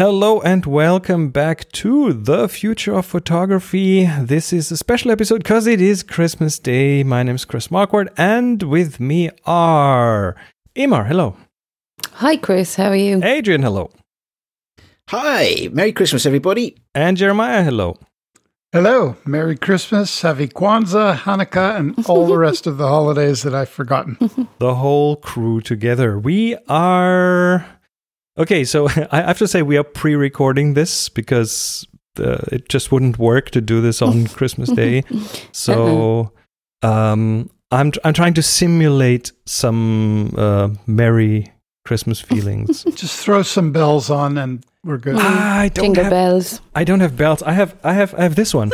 [0.00, 4.06] Hello and welcome back to the future of photography.
[4.18, 7.02] This is a special episode because it is Christmas Day.
[7.02, 10.36] My name is Chris Marquardt, and with me are
[10.74, 11.06] Eimear.
[11.06, 11.36] Hello.
[12.12, 12.76] Hi, Chris.
[12.76, 13.22] How are you?
[13.22, 13.62] Adrian.
[13.62, 13.90] Hello.
[15.10, 16.78] Hi, Merry Christmas, everybody.
[16.94, 17.62] And Jeremiah.
[17.62, 17.98] Hello.
[18.72, 23.68] Hello, Merry Christmas, Happy Kwanzaa, Hanukkah, and all the rest of the holidays that I've
[23.68, 24.16] forgotten.
[24.60, 26.18] The whole crew together.
[26.18, 27.79] We are.
[28.38, 31.86] Okay, so I have to say we are pre recording this because
[32.18, 35.04] uh, it just wouldn't work to do this on Christmas Day.
[35.52, 36.32] So
[36.82, 41.52] um, I'm, I'm trying to simulate some uh, merry
[41.84, 42.84] Christmas feelings.
[42.94, 45.16] Just throw some bells on and we're good.
[45.16, 46.60] I don't Jingle have, bells.
[46.74, 47.42] I don't have belts.
[47.42, 48.70] I have I have I have this one.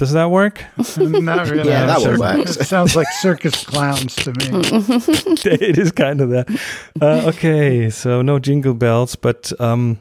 [0.00, 0.64] Does that work?
[0.96, 1.68] Not really.
[1.68, 2.56] Yeah, that one works.
[2.56, 4.46] It sounds like circus clowns to me.
[5.44, 6.48] it is kind of that.
[7.02, 10.00] Uh, okay, so no jingle bells, but um,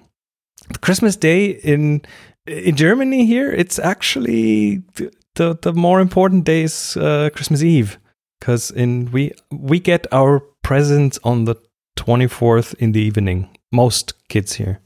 [0.79, 2.01] Christmas Day in
[2.47, 7.99] in Germany here, it's actually the the, the more important day is uh, Christmas Eve
[8.39, 11.55] because in we we get our presents on the
[11.97, 13.49] twenty fourth in the evening.
[13.69, 14.79] Most kids here.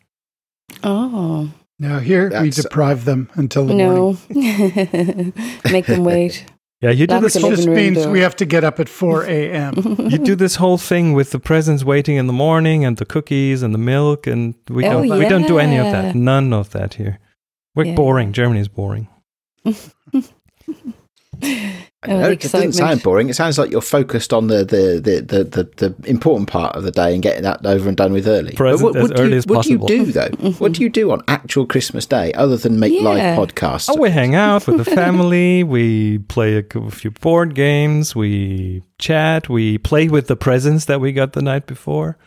[0.84, 4.18] Oh, Now, here we That's- deprive them until the morning.
[4.30, 5.34] no.
[5.72, 6.46] Make them wait.
[6.82, 8.12] Yeah, you do That's this a whole, This living room means door.
[8.12, 9.74] we have to get up at 4 a.m.
[10.10, 13.64] you do this whole thing with the presents waiting in the morning and the cookies
[13.64, 16.14] and the milk, and we Oh, don't we don't do any of that.
[16.14, 17.20] None of that here.
[17.74, 17.96] We're Yeah.
[17.96, 18.34] boring.
[18.34, 19.08] Germany's boring.
[21.44, 23.30] I Oh, know, it doesn't sound boring.
[23.30, 26.84] It sounds like you're focused on the the, the, the, the, the important part of
[26.84, 28.52] the day and getting that over and done with early.
[28.54, 30.28] Present as do early you, as what do you do though?
[30.60, 33.04] what do you do on actual Christmas Day other than make Yeah.
[33.04, 33.90] live podcasts?
[33.90, 35.64] Oh, we hang out with the family.
[35.64, 38.14] we play a few board games.
[38.14, 39.48] We chat.
[39.48, 42.18] We play with the presents that we got the night before.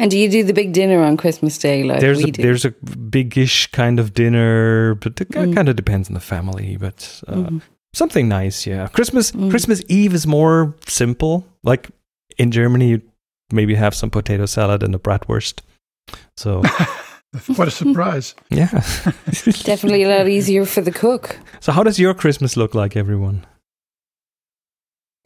[0.00, 2.42] And do you do the big dinner on Christmas Day like there's we a, do?
[2.42, 5.54] there's a biggish kind of dinner, but it Mm.
[5.54, 6.76] kind of depends on the family.
[6.76, 7.62] But uh, Mhm.
[7.94, 8.88] Something nice, yeah.
[8.88, 9.50] Christmas Mm.
[9.50, 11.46] Christmas Eve is more simple.
[11.62, 11.88] Like
[12.38, 13.02] in Germany, you
[13.52, 15.60] maybe have some potato salad and a bratwurst.
[16.36, 16.62] So
[17.56, 18.34] what a surprise.
[18.50, 18.68] yeah,
[19.64, 21.38] Definitely a lot easier for the cook.
[21.60, 23.46] So how does your Christmas look like, everyone?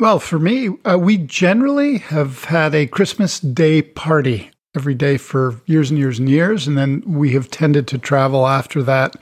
[0.00, 5.60] Well, for me, uh, we generally have had a Christmas Day party every day for
[5.66, 6.68] years and years and years.
[6.68, 9.16] And then we have tended to travel after that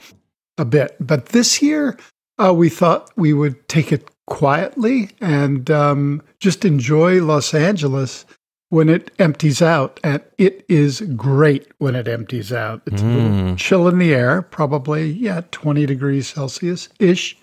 [0.59, 0.95] a bit.
[0.99, 1.97] But this year,
[2.39, 8.25] uh, we thought we would take it quietly and um, just enjoy Los Angeles
[8.69, 9.99] when it empties out.
[10.03, 12.81] And it is great when it empties out.
[12.85, 13.57] It's a little Mm.
[13.57, 17.37] chill in the air, probably, yeah, 20 degrees Celsius ish.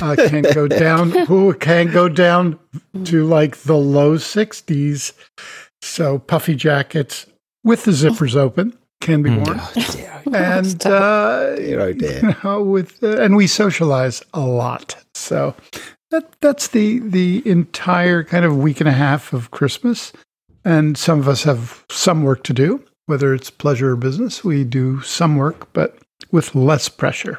[0.00, 1.14] Uh, can go down.
[1.30, 2.58] Ooh, can go down
[3.04, 5.12] to like the low 60s.
[5.82, 7.26] So puffy jackets
[7.62, 9.60] with the zippers open can be worn.
[9.60, 12.20] Oh, dear, And uh, dear, oh dear.
[12.22, 14.96] you know, with uh, and we socialize a lot.
[15.14, 15.54] So
[16.10, 20.12] that that's the the entire kind of week and a half of Christmas.
[20.64, 24.42] And some of us have some work to do, whether it's pleasure or business.
[24.42, 25.98] We do some work, but
[26.32, 27.38] with less pressure.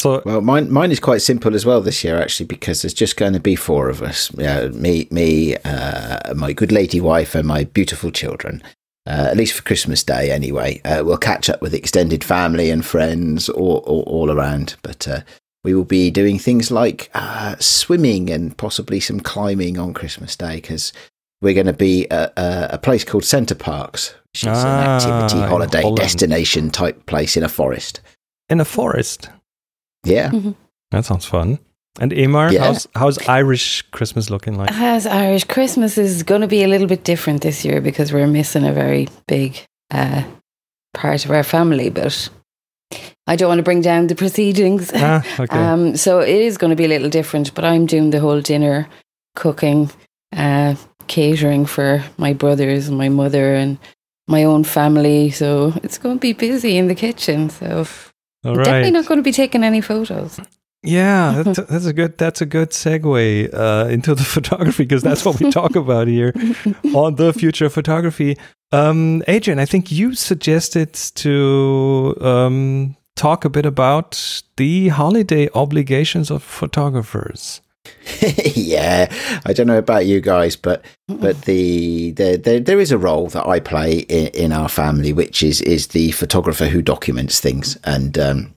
[0.00, 3.16] So Well, mine mine is quite simple as well this year, actually, because there's just
[3.16, 4.32] going to be four of us.
[4.36, 8.62] Yeah, me, me, uh, my good lady wife, and my beautiful children.
[9.06, 10.80] Uh, at least for Christmas Day, anyway.
[10.84, 14.76] Uh, we'll catch up with extended family and friends all, all, all around.
[14.82, 15.20] But uh,
[15.62, 20.56] we will be doing things like uh, swimming and possibly some climbing on Christmas Day
[20.56, 20.92] because
[21.42, 25.02] we're going to be at a, a place called Center Parcs, which is Ah, an
[25.02, 25.98] activity holiday Holland.
[25.98, 28.00] destination type place in a forest.
[28.48, 29.28] in a forest.
[30.04, 30.30] Yeah.
[30.92, 31.58] That sounds fun.
[32.00, 32.64] And Eimear, Yeah.
[32.64, 34.70] how's how's Irish Christmas looking like?
[34.72, 38.26] As Irish Christmas is going to be a little bit different this year because we're
[38.26, 40.24] missing a very big uh,
[40.92, 42.28] part of our family, but
[43.26, 44.90] I don't want to bring down the proceedings.
[44.94, 45.56] ah, okay.
[45.56, 48.40] Um, so it is going to be a little different, but I'm doing the whole
[48.40, 48.88] dinner,
[49.36, 49.90] cooking,
[50.36, 50.74] uh,
[51.06, 53.78] catering for my brothers and my mother and
[54.26, 55.30] my own family.
[55.30, 57.50] So it's going to be busy in the kitchen.
[57.50, 57.86] So
[58.44, 60.40] All definitely not going to be taking any photos.
[60.84, 65.24] Yeah, that's, that's a good that's a good segue uh, into the photography because that's
[65.24, 66.32] what we talk about here
[66.94, 68.36] on the future of photography.
[68.70, 76.30] Um, Adrian, I think you suggested to um, talk a bit about the holiday obligations
[76.30, 77.60] of photographers.
[78.54, 79.12] yeah,
[79.44, 83.28] I don't know about you guys, but but the, the, the there is a role
[83.28, 87.78] that I play in, in our family, which is is the photographer who documents things,
[87.84, 88.53] and um,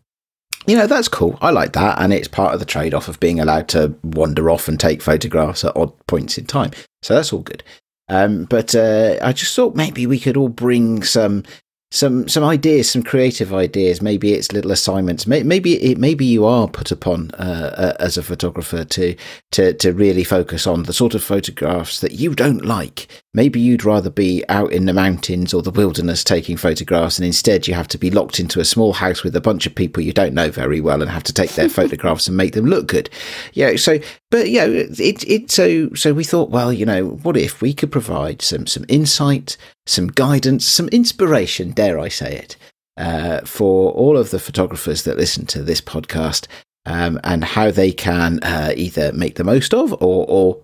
[0.67, 1.37] you know that's cool.
[1.41, 4.49] I like that, and it's part of the trade off of being allowed to wander
[4.49, 6.71] off and take photographs at odd points in time.
[7.01, 7.63] So that's all good.
[8.09, 11.43] Um, but uh, I just thought maybe we could all bring some
[11.89, 14.01] some some ideas, some creative ideas.
[14.01, 15.25] Maybe it's little assignments.
[15.25, 19.15] Maybe it, maybe you are put upon uh, uh, as a photographer to
[19.51, 23.07] to to really focus on the sort of photographs that you don't like.
[23.33, 27.67] Maybe you'd rather be out in the mountains or the wilderness taking photographs, and instead
[27.67, 30.11] you have to be locked into a small house with a bunch of people you
[30.11, 33.09] don't know very well and have to take their photographs and make them look good.
[33.53, 33.77] Yeah.
[33.77, 33.99] So,
[34.29, 37.93] but yeah, it it so so we thought, well, you know, what if we could
[37.93, 39.55] provide some some insight
[39.87, 42.55] some guidance, some inspiration, dare I say it,
[42.97, 46.47] uh, for all of the photographers that listen to this podcast
[46.85, 50.61] um, and how they can uh, either make the most of or, or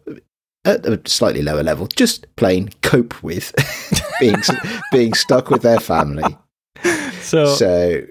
[0.65, 3.53] at a slightly lower level, just plain cope with
[4.19, 4.41] being
[4.91, 6.37] being stuck with their family.
[7.23, 8.01] So, so,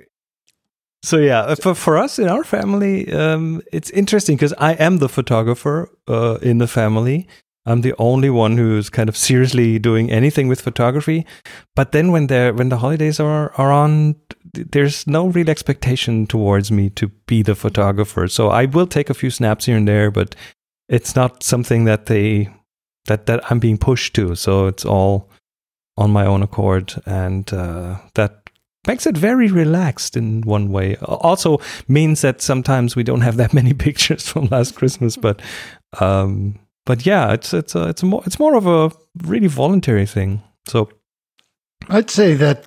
[1.03, 5.09] so yeah, for for us in our family, um, it's interesting because I am the
[5.09, 7.29] photographer uh, in the family,
[7.65, 11.25] I'm the only one who's kind of seriously doing anything with photography.
[11.77, 14.17] But then when the when the holidays are are on,
[14.53, 18.27] there's no real expectation towards me to be the photographer.
[18.29, 20.35] So I will take a few snaps here and there, but
[20.89, 22.49] it's not something that they
[23.07, 24.35] that that I'm being pushed to.
[24.35, 25.31] So it's all
[25.97, 28.51] on my own accord, and uh, that
[28.89, 30.97] makes it very relaxed in one way.
[30.97, 35.41] Also means that sometimes we don't have that many pictures from last Christmas, but
[36.01, 38.91] um, but yeah, it's it's a, it's a more it's more of a
[39.23, 40.43] really voluntary thing.
[40.67, 40.89] So
[41.89, 42.65] I'd say that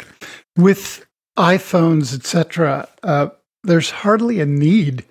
[0.58, 1.06] with
[1.38, 3.30] iPhones, etc., uh,
[3.64, 5.06] there's hardly a need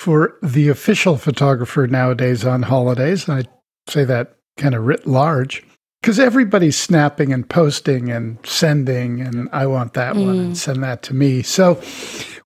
[0.00, 3.28] for the official photographer nowadays on holidays.
[3.28, 3.44] I
[3.88, 5.64] say that kind of writ large
[6.00, 10.26] because everybody's snapping and posting and sending, and I want that mm.
[10.26, 10.56] one and mm.
[10.56, 11.42] send that to me.
[11.42, 11.80] So,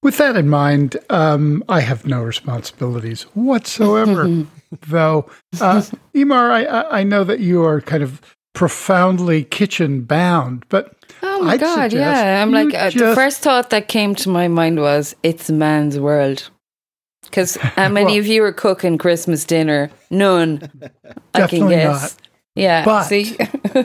[0.07, 4.47] with that in mind, um, I have no responsibilities whatsoever
[4.87, 5.29] though.
[5.61, 5.83] Uh,
[6.15, 8.23] Eimear, I, I know that you are kind of
[8.55, 10.95] profoundly kitchen bound, but
[11.25, 14.47] oh my I'd god, yeah, I'm like uh, the first thought that came to my
[14.47, 16.51] mind was it's man's world.
[17.25, 19.91] Because how many well, of you are cooking Christmas dinner?
[20.09, 20.71] None.
[21.35, 22.15] I can guess.
[22.15, 22.26] Not.
[22.57, 22.85] Yeah.
[22.85, 23.37] But see,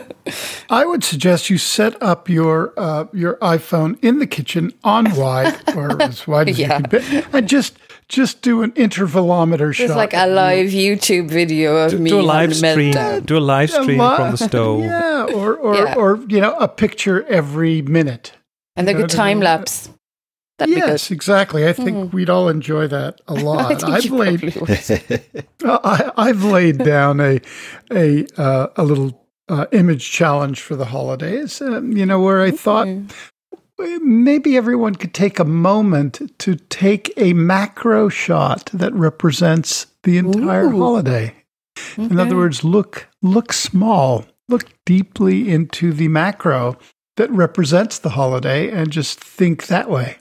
[0.69, 5.61] I would suggest you set up your uh, your iPhone in the kitchen on wide
[5.75, 6.77] or as wide as yeah.
[6.77, 7.77] you can be, and just
[8.07, 9.83] just do an intervalometer shot.
[9.83, 12.09] It's like a live YouTube video of do, me.
[12.09, 12.93] Do a live stream.
[13.25, 14.85] Do a live stream li- from the stove.
[14.85, 15.95] Yeah, or or, yeah.
[15.95, 18.31] or you know a picture every minute.
[18.77, 19.89] And they could time lapse.
[20.67, 21.67] Yes, exactly.
[21.67, 22.13] I think mm.
[22.13, 23.83] we'd all enjoy that a lot.
[23.83, 24.43] I've laid,
[25.63, 27.39] I, have laid down a
[27.91, 31.61] a uh, a little uh, image challenge for the holidays.
[31.61, 32.87] Um, you know, where I thought
[34.01, 40.65] maybe everyone could take a moment to take a macro shot that represents the entire
[40.65, 40.79] Ooh.
[40.79, 41.35] holiday.
[41.93, 42.03] Okay.
[42.03, 46.77] In other words, look look small, look deeply into the macro
[47.17, 50.17] that represents the holiday and just think that way.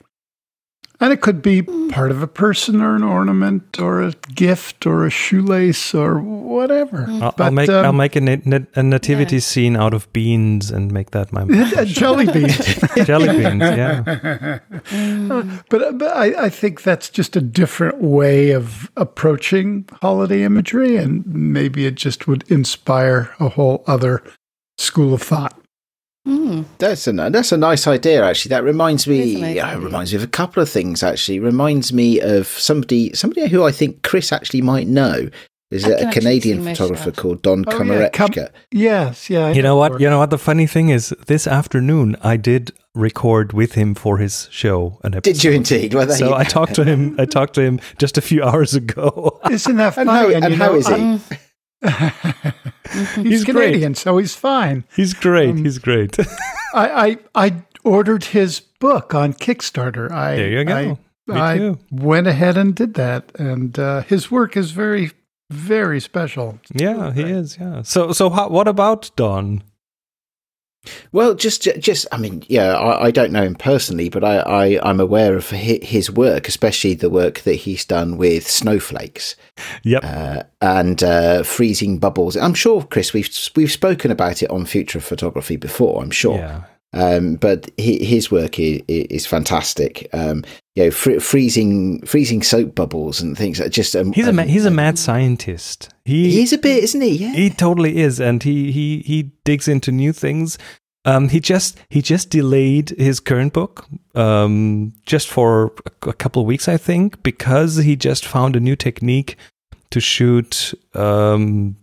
[1.01, 5.03] And it could be part of a person or an ornament or a gift or
[5.03, 7.07] a shoelace or whatever.
[7.09, 9.41] I'll, but, I'll make um, I'll make a, nat- a nativity yeah.
[9.41, 11.43] scene out of beans and make that my
[11.85, 12.55] jelly beans.
[13.05, 14.59] jelly beans, yeah.
[14.91, 20.97] Uh, but but I, I think that's just a different way of approaching holiday imagery,
[20.97, 24.23] and maybe it just would inspire a whole other
[24.77, 25.60] school of thought.
[26.27, 26.65] Mm.
[26.77, 28.23] That's a that's a nice idea.
[28.23, 29.41] Actually, that reminds me.
[29.41, 31.01] Nice yeah, reminds me of a couple of things.
[31.01, 35.29] Actually, reminds me of somebody somebody who I think Chris actually might know.
[35.71, 38.09] Is a Canadian photographer called Don oh, Yeah.
[38.09, 38.33] Com-
[38.71, 39.45] yes, yeah.
[39.45, 40.01] I you know what?
[40.01, 40.29] You know what?
[40.29, 44.99] The funny thing is, this afternoon I did record with him for his show.
[45.05, 45.33] An episode.
[45.33, 45.93] Did you indeed?
[45.93, 47.15] Well, so you I talked to him.
[47.17, 49.39] I talked to him just a few hours ago.
[49.49, 50.09] Isn't that funny?
[50.09, 50.93] and how, and, and how know, is he?
[50.93, 51.21] Um,
[51.83, 53.97] he's, he's Canadian, great.
[53.97, 54.83] so he's fine.
[54.95, 55.49] He's great.
[55.51, 56.17] Um, he's great.
[56.73, 60.11] I, I, I ordered his book on Kickstarter.
[60.11, 60.99] I, there you go.
[61.29, 65.11] I, I went ahead and did that, and uh, his work is very,
[65.49, 66.59] very special.
[66.73, 67.57] yeah, he is.
[67.59, 67.83] Yeah.
[67.83, 69.63] So, so how, what about Don?
[71.11, 74.89] Well, just, just, I mean, yeah, I, I, don't know him personally, but I, I,
[74.89, 79.35] am aware of his work, especially the work that he's done with snowflakes.
[79.83, 80.03] Yep.
[80.03, 82.35] Uh, and uh, freezing bubbles.
[82.35, 86.01] I'm sure, Chris, we've we've spoken about it on Future of Photography before.
[86.01, 86.37] I'm sure.
[86.37, 86.63] Yeah.
[86.93, 90.09] Um, but his work is, is fantastic.
[90.13, 90.43] Um,
[90.75, 93.59] you know, fr- freezing freezing soap bubbles and things.
[93.59, 95.89] That just um, he's a ma- he's a mad scientist.
[96.03, 97.15] He he's a bit, isn't he?
[97.15, 100.57] Yeah, he totally is, and he he he digs into new things.
[101.03, 106.47] Um, he just he just delayed his current book um, just for a couple of
[106.47, 109.35] weeks, I think, because he just found a new technique
[109.91, 111.77] to shoot um,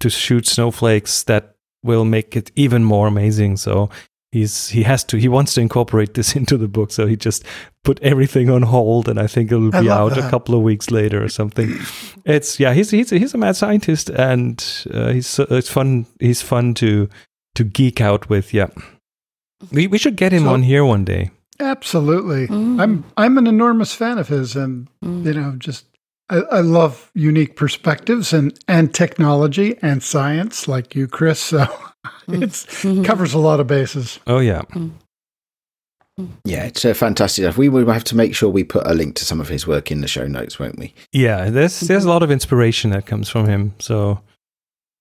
[0.00, 1.55] to shoot snowflakes that
[1.86, 3.56] will make it even more amazing.
[3.56, 3.88] So
[4.32, 6.92] he's he has to he wants to incorporate this into the book.
[6.92, 7.44] So he just
[7.84, 10.90] put everything on hold, and I think it'll be love out a couple of weeks
[10.90, 11.72] later or something.
[12.24, 14.62] it's yeah, he's he's he's a mad scientist, and
[14.92, 16.06] uh, he's uh, it's fun.
[16.20, 17.08] He's fun to
[17.54, 18.52] to geek out with.
[18.52, 18.68] Yeah,
[19.72, 21.30] we we should get him So- on here one day.
[21.58, 22.48] Absolutely.
[22.48, 22.78] Mm.
[22.80, 25.24] I'm I'm an enormous fan of his and Mm.
[25.24, 25.86] you know, just
[26.28, 31.38] I, I love unique perspectives and, and technology and science like you, Chris.
[31.40, 31.62] So
[32.28, 33.04] it Mhm.
[33.04, 34.18] covers a lot of bases.
[34.26, 34.62] Oh yeah,
[36.44, 37.58] Yeah, it's uh, fantastic stuff.
[37.58, 39.90] We will have to make sure we put a link to some of his work
[39.90, 40.94] in the show notes, won't we?
[41.12, 41.50] yeah.
[41.50, 43.74] There's there's a lot of inspiration that comes from him.
[43.78, 44.20] So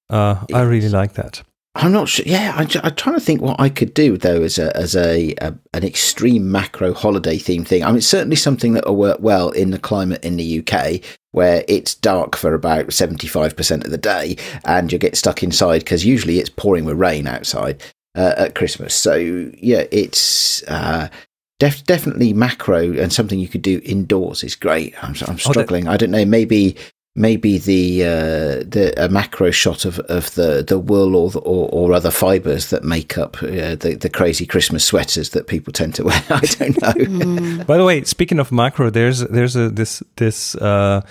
[0.09, 1.41] uh, I really like that.
[1.75, 2.23] I'm not sure.
[2.25, 5.33] Yeah, I'm, I'm trying to think what I could do though as a as a,
[5.41, 7.83] a an extreme macro holiday theme thing.
[7.83, 11.01] I mean, it's certainly something that will work well in the climate in the UK
[11.31, 15.43] where it's dark for about seventy five percent of the day, and you get stuck
[15.43, 17.83] inside because usually it's pouring with rain outside
[18.15, 18.95] uh, at Christmas.
[18.95, 20.63] So yeah, it's.
[20.63, 21.09] Uh,
[21.57, 24.93] Def- definitely macro and something you could do indoors is great.
[25.01, 25.87] I'm, I'm struggling.
[25.87, 26.25] I don't know.
[26.25, 26.75] Maybe
[27.15, 31.69] maybe the uh, the a macro shot of, of the, the wool or, the, or
[31.71, 35.95] or other fibers that make up uh, the the crazy Christmas sweaters that people tend
[35.95, 36.21] to wear.
[36.29, 36.93] I don't know.
[36.93, 37.65] Mm.
[37.65, 41.01] By the way, speaking of macro, there's there's a this this uh,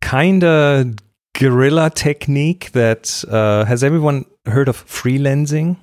[0.00, 0.96] kind of
[1.34, 5.76] guerrilla technique that uh, has everyone heard of freelensing?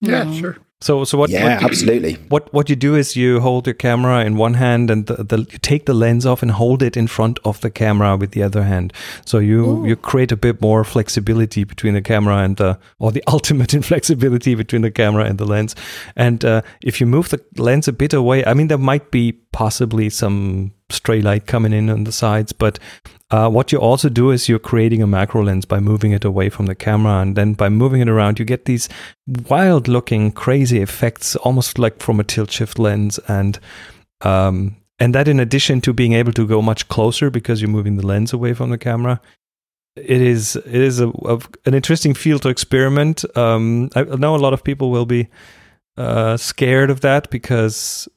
[0.00, 0.34] Yeah, No.
[0.34, 0.56] sure.
[0.82, 2.14] So so what yeah, what, you, absolutely.
[2.30, 5.38] what what you do is you hold your camera in one hand and the, the,
[5.38, 8.42] you take the lens off and hold it in front of the camera with the
[8.42, 8.94] other hand.
[9.26, 9.86] So you Ooh.
[9.86, 14.54] you create a bit more flexibility between the camera and the or the ultimate inflexibility
[14.54, 15.76] between the camera and the lens.
[16.16, 19.32] And uh, if you move the lens a bit away, I mean there might be
[19.52, 22.78] possibly some stray light coming in on the sides, but
[23.30, 26.48] uh, what you also do is you're creating a macro lens by moving it away
[26.48, 28.88] from the camera, and then by moving it around, you get these
[29.48, 33.60] wild looking, crazy effects, almost like from a tilt shift lens, and
[34.22, 37.96] um, and that in addition to being able to go much closer because you're moving
[37.96, 39.20] the lens away from the camera.
[39.96, 43.24] It is it is a, a an interesting field to experiment.
[43.36, 45.28] Um, I know a lot of people will be
[45.96, 48.08] uh, scared of that because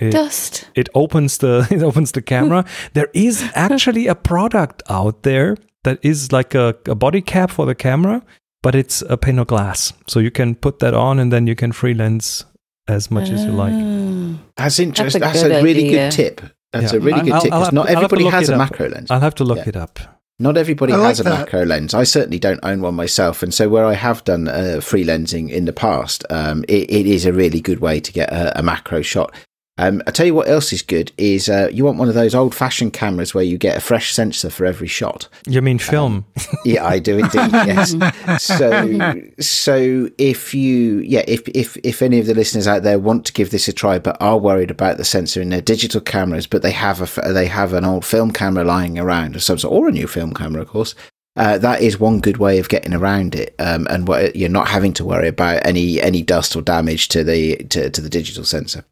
[0.00, 0.68] it, Dust.
[0.74, 2.64] it opens the it opens the camera.
[2.94, 7.64] there is actually a product out there that is like a, a body cap for
[7.66, 8.22] the camera,
[8.62, 9.92] but it's a pane of glass.
[10.06, 12.44] So you can put that on and then you can freelens
[12.88, 13.72] as much as you like.
[13.74, 14.38] Ah.
[14.56, 15.20] That's interesting.
[15.20, 16.06] That's That's a a, really idea.
[16.10, 16.40] good tip.
[16.72, 16.98] That's Yeah.
[16.98, 17.52] a really good I'll- tip.
[17.52, 18.70] I'll 'cause have not to- I'll have to everybody has it a up.
[18.70, 19.10] macro lens.
[19.10, 19.68] I'll have to look Yeah.
[19.68, 19.98] it up.
[20.38, 21.38] Not everybody I like has a that.
[21.38, 21.94] macro lens.
[21.94, 25.64] I certainly don't own one myself, and so where I have done uh, freelensing in
[25.64, 29.00] the past, um, it, it is a really good way to get a, a macro
[29.00, 29.32] shot.
[29.78, 32.34] Um, I tell you what else is good is uh, you want one of those
[32.34, 35.28] old-fashioned cameras where you get a fresh sensor for every shot.
[35.46, 36.24] You mean film?
[36.64, 37.52] Yeah, I do indeed.
[37.52, 37.94] yes.
[38.42, 43.24] So, so if you, yeah, if if if any of the listeners out there want
[43.26, 46.46] to give this a try, but are worried about the sensor in their digital cameras,
[46.46, 49.72] but they have a they have an old film camera lying around of some sort,
[49.72, 50.94] or a new film camera, of course.
[51.36, 54.68] Uh, that is one good way of getting around it, um, and what, you're not
[54.68, 58.44] having to worry about any any dust or damage to the to, to the digital
[58.44, 58.84] sensor.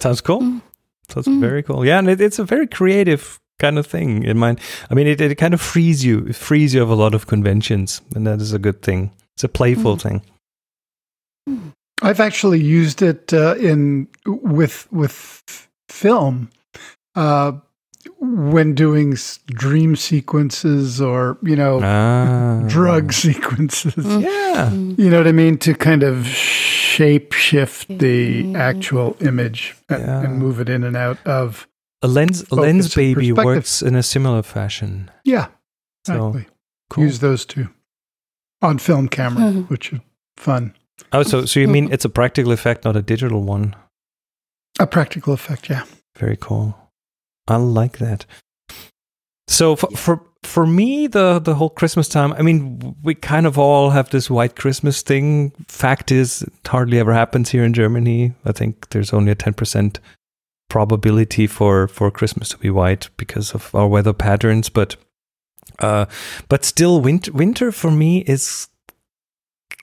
[0.00, 0.40] Sounds cool.
[0.40, 0.60] Mm.
[1.08, 1.40] Sounds Mm.
[1.40, 1.84] very cool.
[1.84, 4.22] Yeah, and it, it's a very creative kind of thing.
[4.22, 6.94] In mind, I mean, it, it kind of frees you, it frees you of a
[6.94, 9.10] lot of conventions, and that is a good thing.
[9.34, 10.02] It's a playful Mm.
[10.02, 10.22] thing.
[12.02, 15.42] I've actually used it uh, in with with
[15.88, 16.50] film
[17.16, 17.52] uh,
[18.20, 23.94] when doing s- dream sequences or you know Ah, drug sequences.
[23.94, 24.22] Mm.
[24.22, 24.98] Yeah, Mm.
[24.98, 25.56] You know what I mean?
[25.58, 26.26] To kind of
[26.98, 28.56] shape shift the Mm.
[28.58, 30.22] actual image and, Yeah.
[30.24, 31.66] and move it in and out of.
[32.02, 32.64] a lens, a Focus
[32.94, 35.10] Lensbaby works in a similar fashion.
[35.24, 35.46] Yeah,
[36.06, 36.46] So exactly.
[36.90, 37.04] cool.
[37.04, 37.68] Use those two
[38.62, 39.68] on film camera, Mhm.
[39.68, 40.00] which is
[40.36, 40.74] fun.
[41.12, 43.74] Oh, so so you mean it's a practical effect, not a digital one?
[44.78, 45.84] A practical effect, yeah.
[46.16, 46.74] Very cool.
[47.48, 48.26] I like that.
[49.48, 52.32] So for for for me, the the whole Christmas time.
[52.32, 55.50] I mean, we kind of all have this white Christmas thing.
[55.66, 58.34] Fact is, it hardly ever happens here in Germany.
[58.44, 60.00] I think there's only a ten percent
[60.68, 64.68] probability for for Christmas to be white because of our weather patterns.
[64.68, 64.96] But
[65.80, 66.06] uh,
[66.48, 68.68] but still, winter winter for me is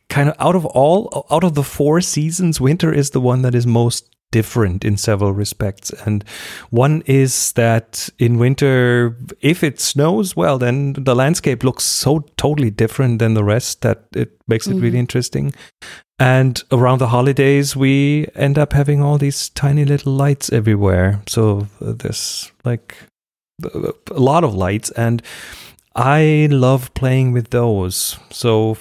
[0.09, 3.55] kind of out of all out of the four seasons winter is the one that
[3.55, 6.23] is most different in several respects and
[6.69, 12.71] one is that in winter if it snows well then the landscape looks so totally
[12.71, 15.05] different than the rest that it makes it really Mhm.
[15.05, 15.53] interesting
[16.19, 21.67] and around the holidays we end up having all these tiny little lights everywhere so
[21.81, 22.95] uh, there's like
[24.11, 25.21] a lot of lights and
[25.95, 28.19] I love playing with those.
[28.29, 28.75] So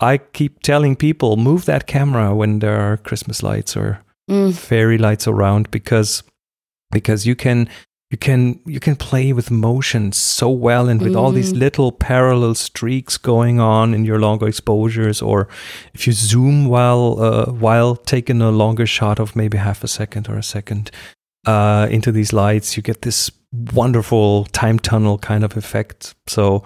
[0.00, 4.54] I keep telling people move that camera when there are Christmas lights or Mm.
[4.54, 6.22] fairy lights around because
[6.90, 7.68] because you can
[8.10, 11.58] you can you can play with motion so well and with all these Mhm.
[11.58, 15.46] little parallel streaks going on in your longer exposures or
[15.94, 20.28] if you zoom while uh, while taking a longer shot of maybe half a second
[20.28, 20.90] or a second
[21.46, 23.30] uh, into these lights you get this
[23.74, 26.62] wonderful time tunnel kind of effect so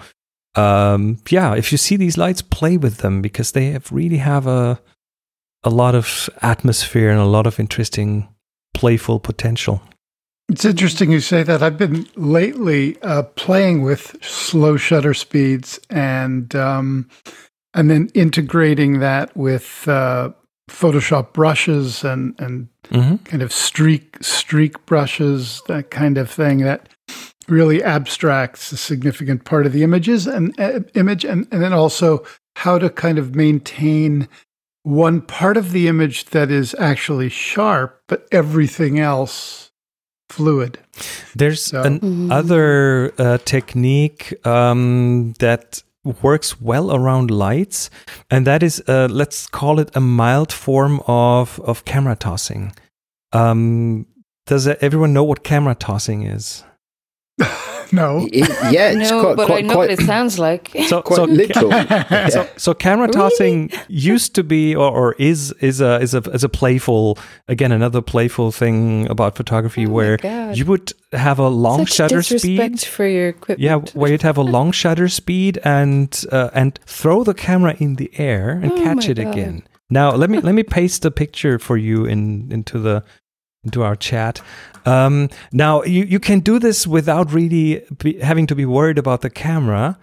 [0.54, 4.46] um, yeah if you see these lights play with them because they have really have
[4.46, 4.78] a
[5.64, 8.28] a lot of atmosphere and a lot of interesting
[8.74, 9.82] playful potential
[10.48, 11.62] It's interesting you say that.
[11.62, 17.08] I've been lately uh, playing with slow shutter speeds and um,
[17.74, 20.30] and then integrating that with uh,
[20.70, 23.16] Photoshop brushes and and mm-hmm.
[23.24, 26.88] kind of streak streak brushes, that kind of thing that
[27.48, 32.24] really abstracts a significant part of the images and uh, image, and, and then also
[32.56, 34.28] how to kind of maintain
[34.82, 39.70] one part of the image that is actually sharp, but everything else
[40.30, 40.78] fluid.
[41.34, 45.82] There's So- another uh, technique um, that
[46.22, 47.90] works well around lights,
[48.30, 52.72] and that is uh, let's call it a mild form of of camera tossing.
[53.32, 54.06] Um,
[54.46, 56.64] does everyone know what camera tossing is?
[57.92, 58.20] No.
[58.20, 60.70] I- yeah, it's no, quite, but quite, I know quite, what it sounds like.
[60.88, 61.70] So, quite so literal.
[62.30, 63.18] so, so camera Really?
[63.18, 67.18] tossing used to be or, or is is a is a is a playful
[67.48, 72.22] again another playful thing about photography Oh where you would have a long Such shutter
[72.22, 73.60] speed for your equipment.
[73.60, 77.96] yeah where you'd have a long shutter speed and uh, and throw the camera in
[77.96, 79.26] the air and Oh catch it God.
[79.32, 83.02] again now let me let me paste the picture for you in into the
[83.64, 84.40] into our chat
[84.88, 89.20] um, now you, you can do this without really be, having to be worried about
[89.20, 89.98] the camera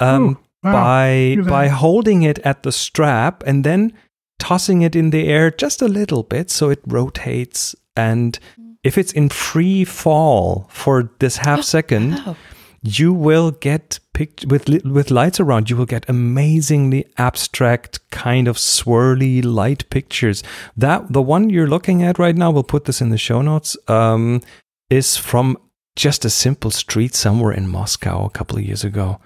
[0.00, 0.72] um, Ooh, wow.
[0.72, 3.92] by Look by holding it at the strap and then
[4.38, 8.38] tossing it in the air just a little bit so it rotates and
[8.82, 12.36] if it's in free fall for this half second Wow.
[12.84, 18.56] You will get pict- with with lights around you will get amazingly abstract kind of
[18.56, 20.42] swirly light pictures.
[20.76, 23.76] That the one you're looking at right now we'll put this in the show notes
[23.88, 24.42] um,
[24.90, 25.56] is from
[25.96, 29.18] just a simple street somewhere in Moscow a couple of years ago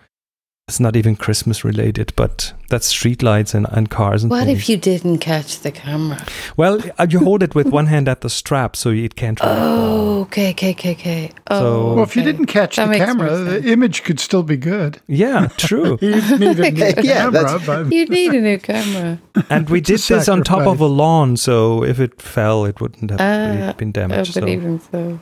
[0.68, 4.58] it's not even Christmas related, but that's streetlights and, and cars and What things.
[4.60, 6.24] if you didn't catch the camera?
[6.58, 9.52] well, uh, you hold it with one hand at the strap so it can't really
[9.56, 10.20] Oh, fall.
[10.22, 11.30] okay, okay, okay, okay.
[11.50, 12.32] Oh, So- Well, if you okay.
[12.32, 15.00] didn't catch That the camera, the image could still be good.
[15.06, 15.96] Yeah, true.
[16.02, 19.18] You need a new Yeah, camera, that's- but you need a new camera.
[19.50, 23.10] and we did this on top of a lawn, so if it fell, it wouldn't
[23.10, 24.34] have really Ah, been damaged.
[24.34, 24.48] but so.
[24.48, 25.18] even so.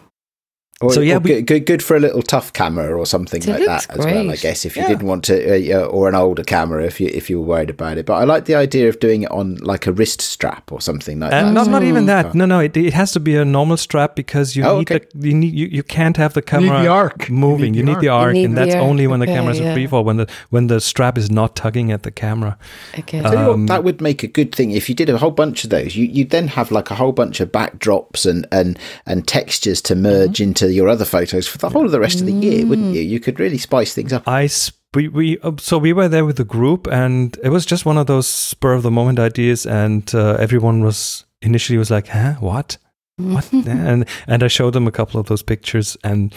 [0.82, 3.40] Or, So, yeah, or we- good, good, good for a little tough camera or something
[3.46, 4.30] like looks that as well.
[4.30, 4.88] I guess if you Yeah.
[4.88, 7.96] didn't want to, uh, or an older camera if you if you were worried about
[7.96, 8.04] it.
[8.04, 11.18] But I like the idea of doing it on like a wrist strap or something
[11.20, 11.52] like Uh, that.
[11.54, 12.08] not, not even Mm.
[12.08, 12.34] that.
[12.34, 12.60] No, no.
[12.60, 15.06] It, it has to be a normal strap because you Oh, need okay.
[15.14, 17.30] the you need you, you can't have the camera the arc.
[17.30, 17.72] moving.
[17.72, 18.84] You need, the arc, You need and that's arc.
[18.84, 19.68] only when the Okay, is yeah.
[19.68, 22.58] in free fall when the when the strap is not tugging at the camera.
[22.98, 23.20] Okay.
[23.20, 25.70] Um, what, that would make a good thing if you did a whole bunch of
[25.70, 25.96] those.
[25.96, 29.94] You you'd then have like a whole bunch of backdrops and and and textures to
[29.94, 30.42] merge Mm-hmm.
[30.48, 33.02] into your other photos for the whole of the rest of the year, wouldn't you?
[33.02, 34.26] You could really spice things up.
[34.26, 37.66] I sp- we, we uh, so we were there with the group, and it was
[37.66, 41.90] just one of those spur of the moment ideas, and uh, everyone was initially was
[41.90, 42.78] like, "Huh, what?"
[43.16, 46.34] what and and I showed them a couple of those pictures and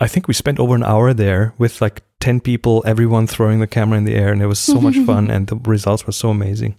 [0.00, 3.66] I think we spent over an hour there with like 10 people everyone throwing the
[3.66, 6.30] camera in the air and it was so much fun and the results were so
[6.30, 6.76] amazing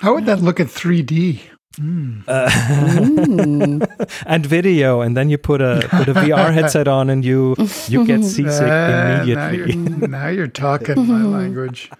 [0.00, 1.40] How would that look at 3D?
[1.80, 2.24] Mm.
[2.28, 3.80] uh, Mm.
[4.26, 7.56] and video and then you put a put a VR headset on and you
[7.88, 11.90] you get seasick now, immediately you're, now you're talking my language.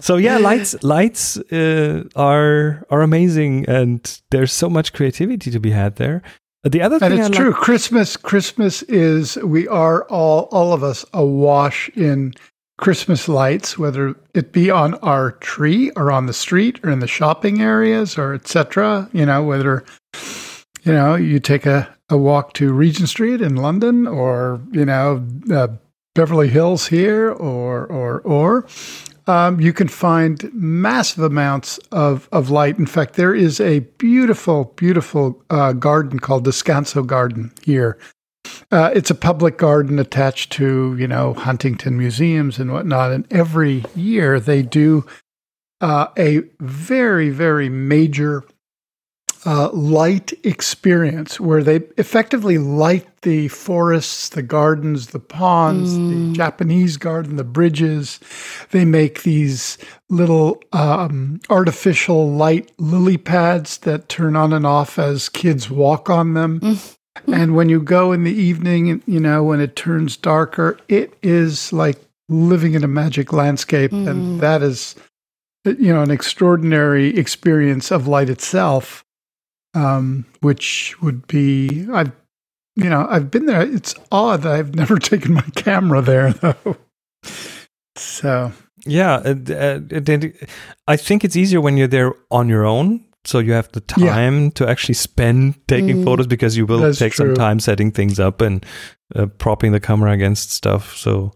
[0.00, 5.70] so yeah lights lights uh, are are amazing and there's so much creativity to be
[5.70, 6.22] had there
[6.64, 7.50] the other And thing it's I true.
[7.50, 12.32] like, Christmas, Christmas is we are all all of us awash in
[12.76, 17.06] Christmas lights, whether it be on our tree or on the street or in the
[17.06, 19.08] shopping areas or etc.
[19.12, 19.84] You know, whether
[20.82, 25.24] you know you take a, a walk to Regent Street in London or you know
[25.52, 25.68] uh,
[26.14, 28.66] Beverly Hills here or or or
[29.26, 32.78] um, you can find massive amounts of, of light.
[32.78, 37.98] In fact, there is a beautiful, beautiful uh, garden called Descanso Garden here.
[38.70, 43.12] Uh, it's a public garden attached to, you know, Huntington museums and whatnot.
[43.12, 45.06] And every year they do
[45.80, 48.44] uh, a very, very major
[49.46, 56.96] uh, light experience where they effectively light the forests, the gardens, the ponds, the Japanese
[56.96, 58.20] garden, the bridges.
[58.70, 59.76] They make these
[60.08, 66.34] little um, artificial light lily pads that turn on and off as kids walk on
[66.34, 66.60] them.
[67.32, 71.72] And when you go in the evening, you know, when it turns darker, it is
[71.72, 71.98] like
[72.28, 73.92] living in a magic landscape.
[73.92, 74.94] And that is,
[75.64, 79.04] you know, an extraordinary experience of light itself,
[79.74, 82.12] um, which would be, I've,
[82.76, 83.62] you know, I've been there.
[83.62, 84.42] It's odd.
[84.42, 86.76] That I've never taken my camera there, though.
[87.96, 88.52] So,
[88.86, 90.34] Yeah, uh, uh, then
[90.88, 93.04] I think it's easier when you're there on your own.
[93.26, 94.10] So you have the Yeah.
[94.14, 96.04] time to actually spend taking Mm.
[96.04, 97.26] photos because you will take true.
[97.28, 98.64] some time setting things up and
[99.16, 100.94] uh, propping the camera against stuff.
[100.96, 101.32] So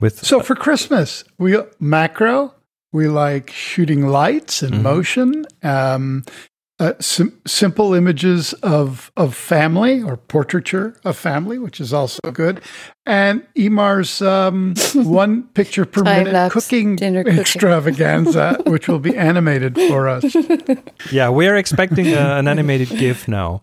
[0.00, 2.54] with so for Christmas, we macro,
[2.92, 4.82] we like shooting lights and Mhm.
[4.82, 5.46] motion.
[5.62, 6.24] Um,
[6.78, 12.60] uh, sim- simple images of of family or portraiture of family, which is also good,
[13.06, 14.74] and Eimear's um,
[15.08, 17.38] one picture per minute Time-lapse cooking dinner cooking.
[17.38, 20.24] extravaganza, which will be animated for us.
[21.12, 23.62] yeah, we are expecting uh, an animated GIF now.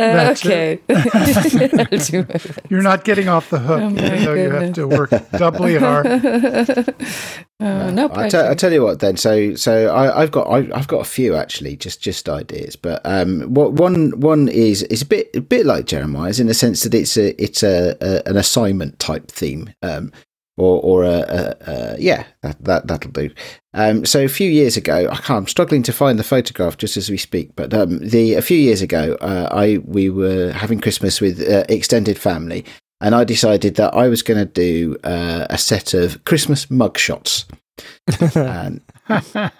[0.00, 0.80] Uh, That's okay.
[0.88, 2.60] It.
[2.70, 5.76] You're not getting off the hook, Oh my even though you have to work doubly
[5.78, 6.06] hard.
[6.06, 8.30] oh, no I pressure.
[8.30, 9.18] tell, tell you what then.
[9.18, 12.76] So so I, I've got I, I've got a few actually, just just ideas.
[12.76, 16.54] But um, what one one is is a bit a bit like Jeremiah's in the
[16.54, 19.74] sense that it's a it's a, a an assignment type theme.
[19.82, 20.12] Um,
[20.60, 23.30] or, or a, a, a yeah, that, that that'll do.
[23.72, 27.08] Um, so a few years ago, I I'm struggling to find the photograph just as
[27.08, 27.56] we speak.
[27.56, 31.64] But um, the a few years ago, uh, I we were having Christmas with uh,
[31.68, 32.64] extended family,
[33.00, 37.44] and I decided that I was going to do uh, a set of Christmas mugshots.
[38.34, 38.80] And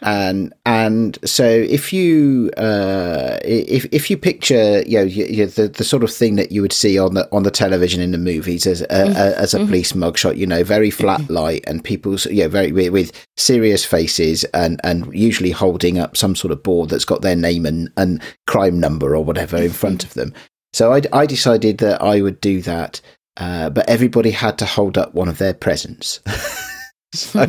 [0.03, 5.69] and and so if you uh, if if you picture you know you, you, the
[5.69, 8.19] the sort of thing that you would see on the on the television in the
[8.19, 12.27] movies as a, a, as a police mugshot, you know, very flat light and people's
[12.27, 16.91] yeah very with, with serious faces and and usually holding up some sort of board
[16.91, 20.33] that's got their name and and crime number or whatever in front of them.
[20.73, 23.01] So I I decided that I would do that.
[23.37, 26.21] Uh, but everybody had to hold up one of their presents.
[27.15, 27.45] so,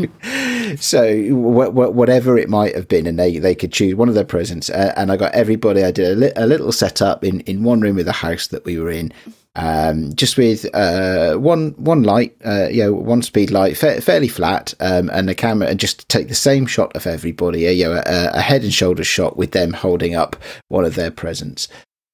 [0.77, 4.15] so wh- wh- whatever it might have been, and they, they could choose one of
[4.15, 4.69] their presents.
[4.69, 5.83] Uh, and I got everybody.
[5.83, 8.65] I did a, li- a little setup in, in one room of the house that
[8.65, 9.13] we were in,
[9.55, 14.27] um, just with uh, one one light, uh, you know, one speed light, fa- fairly
[14.27, 18.01] flat, um, and a camera, and just take the same shot of everybody, you know,
[18.05, 20.35] a, a head and shoulders shot with them holding up
[20.69, 21.67] one of their presents.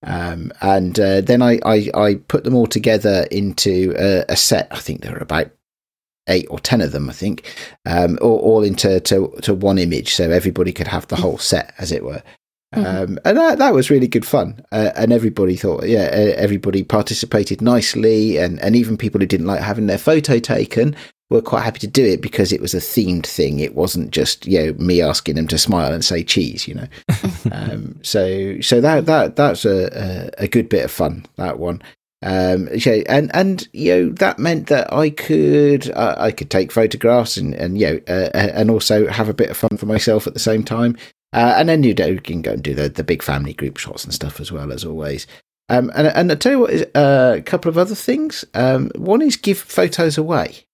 [0.03, 4.67] Um, and uh, then I, I, I put them all together into a, a set.
[4.71, 5.51] I think there were about
[6.27, 7.45] eight or ten of them, I think,
[7.85, 11.73] um, all, all into to, to one image, so everybody could have the whole set,
[11.77, 12.23] as it were.
[12.73, 14.63] Um, and that, that was really good fun.
[14.71, 19.61] Uh, and everybody thought, yeah, everybody participated nicely, and, and even people who didn't like
[19.61, 20.95] having their photo taken
[21.29, 23.59] were quite happy to do it because it was a themed thing.
[23.59, 26.87] It wasn't just you know me asking them to smile and say cheese, you know.
[27.51, 31.25] um, so so that that that's a, a a good bit of fun.
[31.35, 31.81] That one.
[32.23, 32.67] Um,
[33.07, 37.53] and and you know that meant that I could uh, I could take photographs and
[37.53, 40.39] and you know uh, and also have a bit of fun for myself at the
[40.39, 40.97] same time.
[41.33, 43.77] Uh, and then you know you can go and do the the big family group
[43.77, 45.27] shots and stuff as well as always.
[45.69, 48.43] Um, and and I tell you what, is, uh, a couple of other things.
[48.53, 50.65] Um, one is give photos away.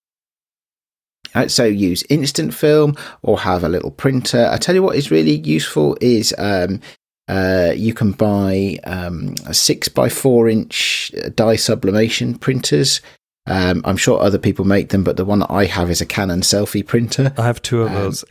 [1.36, 4.48] Uh, so use instant film or have a little printer.
[4.52, 6.80] I tell you what is really useful is um,
[7.28, 13.02] uh, you can buy um, six by four inch dye sublimation printers.
[13.46, 16.06] Um, I'm sure other people make them, but the one that I have is a
[16.06, 17.34] Canon Selphy printer.
[17.38, 18.24] I have two of Um, those.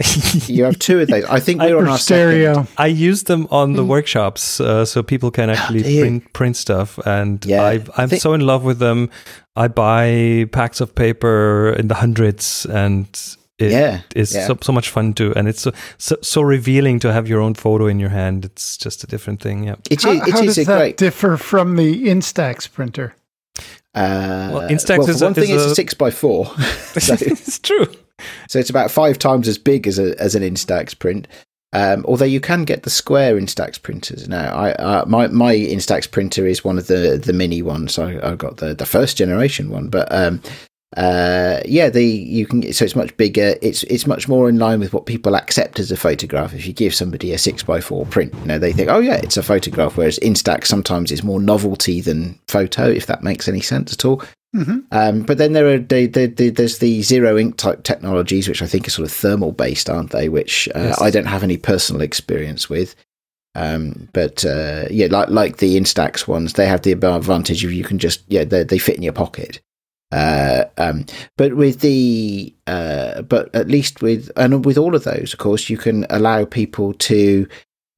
[0.48, 1.24] You have two of those.
[1.24, 2.54] I think we're on our stereo.
[2.54, 2.68] second.
[2.78, 6.00] I use them on the workshops uh, so people can actually do you?
[6.00, 9.10] print print stuff, and Yeah, I, I'm thi- so in love with them.
[9.54, 13.06] I buy packs of paper in the hundreds, and
[13.62, 14.46] it Yeah, is yeah.
[14.46, 15.32] so, so much fun too.
[15.36, 18.44] And it's so, so so revealing to have your own photo in your hand.
[18.44, 19.64] It's just a different thing.
[19.64, 19.76] Yeah.
[19.90, 20.96] It is, How, it how is does a that great.
[20.96, 23.14] differ from the Instax printer?
[23.94, 26.10] Uh, Well, Instax well, for is a- one thing, is it's a a- six by
[26.10, 26.46] four,
[26.98, 27.86] so, it's true.
[28.48, 31.28] so it's about five times as big as a, as an Instax print.
[31.74, 34.54] Um, although you can get the square Instax printers now.
[34.54, 37.98] I uh, my my Instax printer is one of the the mini ones.
[37.98, 40.42] I I got the the first generation one, but um,
[40.96, 43.54] uh, yeah, the you can so it's much bigger.
[43.62, 46.52] It's it's much more in line with what people accept as a photograph.
[46.54, 49.16] If you give somebody a six by four print, you know they think, oh yeah,
[49.16, 49.96] it's a photograph.
[49.96, 54.22] Whereas Instax sometimes is more novelty than photo, if that makes any sense at all.
[54.54, 58.48] hmm Um, but then there are they, they, they, there's the zero ink type technologies,
[58.48, 60.28] which I think are sort of thermal based, aren't they?
[60.28, 61.00] Which uh, Yes.
[61.00, 62.94] I don't have any personal experience with.
[63.54, 67.84] Um, but uh, yeah, like like the Instax ones, they have the advantage of you
[67.84, 69.60] can just yeah they they fit in your pocket.
[70.12, 71.06] Uh, um,
[71.38, 75.70] but with the uh, but at least with and with all of those, of course,
[75.70, 77.48] you can allow people to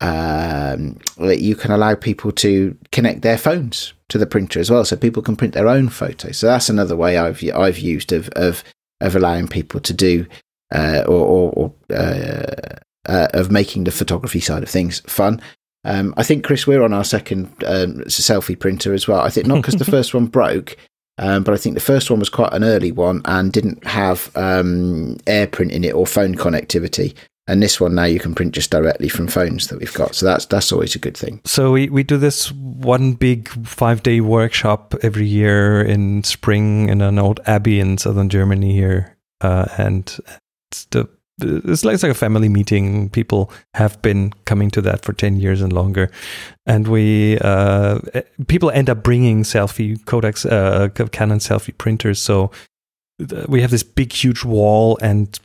[0.01, 4.97] um, you can allow people to connect their phones to the printer as well, so
[4.97, 6.39] people can print their own photos.
[6.39, 8.63] So that's another way I've I've used of of,
[9.01, 10.27] of allowing people to do
[10.73, 15.41] uh, or, or, or uh, uh, of making the photography side of things fun.
[15.85, 19.21] Um, I think Chris, we're on our second um, Selphy printer as well.
[19.21, 20.77] I think not because the first one broke,
[21.19, 24.31] um, but I think the first one was quite an early one and didn't have
[24.35, 27.15] um, AirPrint in it or phone connectivity.
[27.47, 30.15] And this one now you can print just directly from phones that we've got.
[30.15, 31.43] So that's that's always a good thing.
[31.45, 37.03] So we, we do this one big five day workshop every year in spring in
[37.03, 40.19] an old abbey in southern Germany here, uh, and
[40.71, 41.07] it's the
[41.41, 43.11] it's like, it's like a family meeting.
[43.11, 46.11] People have been coming to that for 10 years and longer.
[46.67, 47.99] And we, uh,
[48.47, 52.21] people end up bringing Selphy Kodaks, uh, Canon Selphy printers.
[52.21, 52.51] So
[53.49, 55.39] we have this big, huge wall and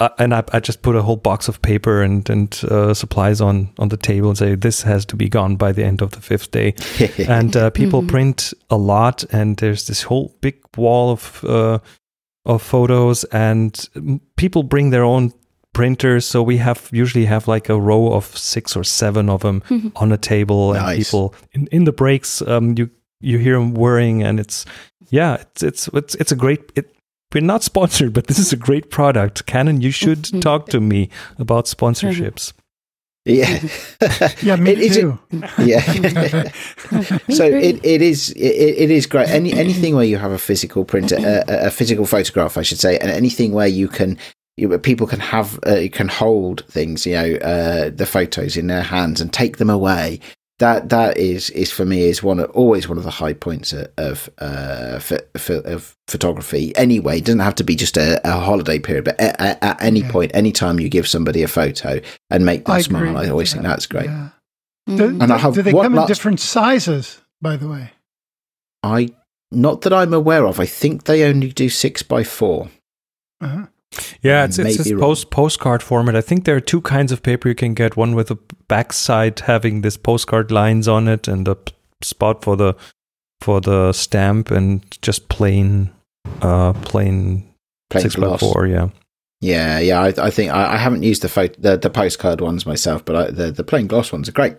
[0.00, 3.42] uh, and I, I, just put a whole box of paper and and uh, supplies
[3.42, 6.12] on on the table and say this has to be gone by the end of
[6.12, 6.74] the fifth day.
[7.28, 8.08] and uh, people mm-hmm.
[8.08, 11.78] print a lot, and there's this whole big wall of uh,
[12.44, 13.88] of photos and
[14.36, 15.32] people bring their own
[15.72, 19.60] printers so we have usually have like a row of six or seven of them
[19.62, 19.88] mm-hmm.
[19.96, 20.82] on a table nice.
[20.82, 24.64] and people in, in the breaks um, you you hear them whirring and it's
[25.10, 26.92] yeah it's it's it's, it's a great it,
[27.32, 30.40] we're not sponsored but this is a great product canon you should mm-hmm.
[30.40, 32.52] talk to me about sponsorships
[33.24, 33.60] yeah,
[34.42, 35.18] yeah, me it, too.
[35.58, 35.80] yeah.
[37.30, 39.28] so it, it is it, it is great.
[39.28, 42.98] Any anything where you have a physical printer, a, a physical photograph, I should say,
[42.98, 44.16] and anything where you can
[44.56, 48.82] you, people can have uh, can hold things, you know, uh, the photos in their
[48.82, 50.20] hands and take them away
[50.60, 53.72] that that is is for me is one of, always one of the high points
[53.72, 55.00] of of, uh,
[55.48, 56.74] of photography.
[56.76, 59.82] Anyway, it doesn't have to be just a, a holiday period, but at, at, at
[59.82, 60.12] any yeah.
[60.12, 63.52] point, any time you give somebody a photo and make them I smile, I always
[63.52, 64.06] think that's great.
[64.06, 64.28] Yeah.
[64.86, 67.20] Do, and I have, do they come in different sizes?
[67.40, 67.92] By the way,
[68.82, 69.08] I
[69.50, 70.60] not that I'm aware of.
[70.60, 72.68] I think they only do six by 4
[73.40, 73.66] uh-huh.
[74.22, 76.14] Yeah, it's, it's this post postcard format.
[76.14, 77.96] I think there are two kinds of paper you can get.
[77.96, 78.36] One with the
[78.68, 81.56] backside having this postcard lines on it, and a
[82.02, 82.74] spot for the
[83.40, 85.90] for the stamp, and just plain,
[86.42, 87.52] uh, plain,
[87.88, 88.66] plain six by four.
[88.66, 88.90] Yeah,
[89.40, 90.00] yeah, yeah.
[90.00, 93.16] I, I think I, I, haven't used the, photo, the the postcard ones myself, but
[93.16, 94.56] I, the the plain gloss ones are great.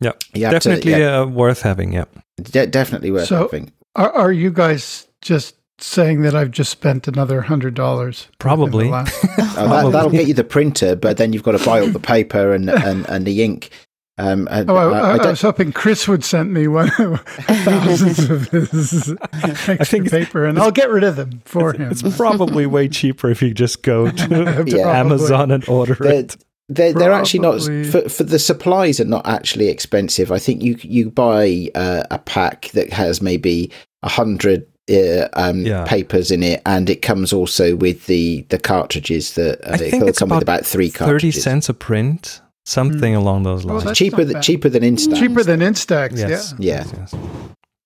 [0.00, 1.20] Yeah, definitely to, yeah.
[1.20, 1.92] Uh, worth having.
[1.92, 2.06] Yeah,
[2.40, 3.72] De- definitely worth so having.
[3.94, 8.28] Are, are you guys just saying that I've just spent another hundred dollars.
[8.38, 8.88] Probably.
[8.88, 9.14] Last-
[9.56, 12.00] oh, that, will get you the printer, but then you've got to buy all the
[12.00, 13.70] paper and and, and the ink.
[14.18, 19.14] Um, oh, I, I, I, was hoping Chris would send me one thousands of his
[19.32, 21.90] extra think paper, and I'll get rid of them for it's, him.
[21.90, 25.00] It's probably way cheaper if you just go to, yeah.
[25.00, 26.36] Amazon and order they're, it.
[26.68, 30.30] They're, they're actually not for, for the supplies are not actually expensive.
[30.30, 35.60] I think you you buy uh, a pack that has maybe a hundred uh, um,
[35.60, 35.84] yeah.
[35.84, 40.04] papers in it, and it comes also with the the cartridges that uh, I think
[40.04, 41.34] it's come about with about three cartridges.
[41.34, 43.16] Thirty cents a print, something mm.
[43.16, 43.86] along those lines.
[43.86, 45.18] Oh, cheaper than cheaper than Instax.
[45.18, 46.18] Cheaper than Instax.
[46.18, 46.54] Yes.
[46.58, 46.84] Yeah.
[46.84, 46.92] Yeah.
[46.98, 47.14] Yes,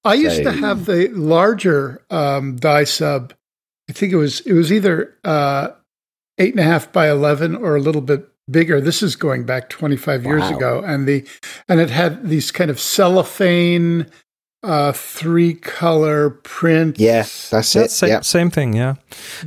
[0.04, 3.34] I used so, to have the larger um, Dye-Sub.
[3.90, 5.68] I think it was it was either uh,
[6.38, 8.80] eight and a half by eleven or a little bit bigger.
[8.80, 11.26] This is going back 25 years ago, and the
[11.68, 14.06] and it had these kind of cellophane
[14.66, 16.98] uh, three color print.
[16.98, 17.90] Yes, that's it.
[17.90, 18.24] Same, yep.
[18.24, 18.94] same thing, yeah.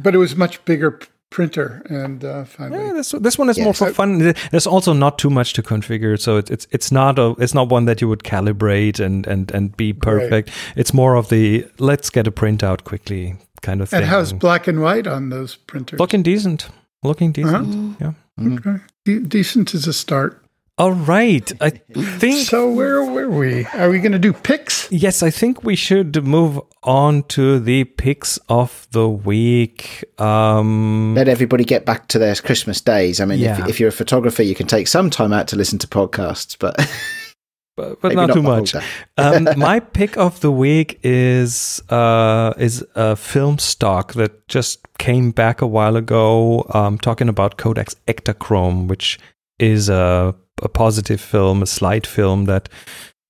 [0.02, 3.58] But it was much bigger p- printer, and uh, finally, yeah, this this one is
[3.58, 3.66] yeah.
[3.66, 4.34] more for fun.
[4.52, 7.70] There's also not too much to configure, so it, it's it's not a it's not
[7.70, 10.50] one that you would calibrate and and and be perfect.
[10.50, 10.78] Right.
[10.78, 14.00] It's more of the let's get a print out quickly kind of thing.
[14.00, 16.00] And how's black and white on those printers?
[16.00, 16.70] Looking decent.
[17.04, 17.74] Looking decent.
[18.00, 18.14] Uh-huh.
[18.40, 18.54] Yeah.
[18.58, 18.84] Okay.
[19.06, 20.42] De- decent is a start.
[20.80, 21.52] All right.
[21.62, 22.48] I think.
[22.48, 23.66] So, where were we?
[23.66, 24.90] Are we going to do picks?
[24.90, 30.06] Yes, I think we should move on to the picks of the week.
[30.22, 33.20] Um, Let everybody get back to their Christmas days.
[33.20, 33.62] I mean, yeah.
[33.64, 36.56] if, if, you're a photographer, you can take some time out to listen to podcasts,
[36.58, 36.78] but.
[37.76, 38.74] but, but not, not, too much.
[39.18, 45.32] um, my pick of the week is uh, is a film stock that just came
[45.32, 49.20] back a while ago, um, talking about Kodak's Ektachrome, which
[49.60, 50.34] is a
[50.64, 52.70] a positive film, a slide film that,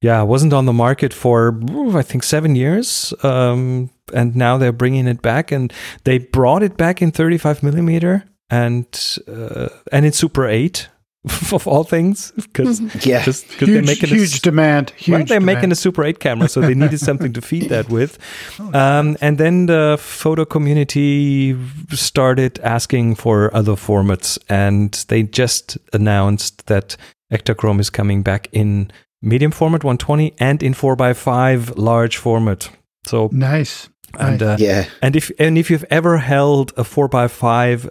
[0.02, 1.60] yeah, wasn't on the market for
[1.96, 6.78] I think seven years, um, and now they're bringing it back, and they brought it
[6.78, 8.86] back in 35 millimeter and
[9.28, 10.88] uh, and in Super 8,
[11.54, 13.24] of all things, because Yeah.
[13.24, 14.92] just because they're Huge, making huge a, demand.
[14.92, 15.76] Huge well, they're making a.
[15.76, 18.18] Super 8 camera, so they needed something to feed that with.
[18.74, 21.58] Um, and then the photo community
[21.90, 26.96] started asking for other formats, and they just announced that
[27.32, 32.70] Ektachrome is coming back in medium format 120 and in 4x5 large format.
[33.06, 33.90] So nice.
[34.20, 34.60] and nice.
[34.62, 34.86] uh, Yeah.
[35.02, 37.90] and if and if you've ever held a four x five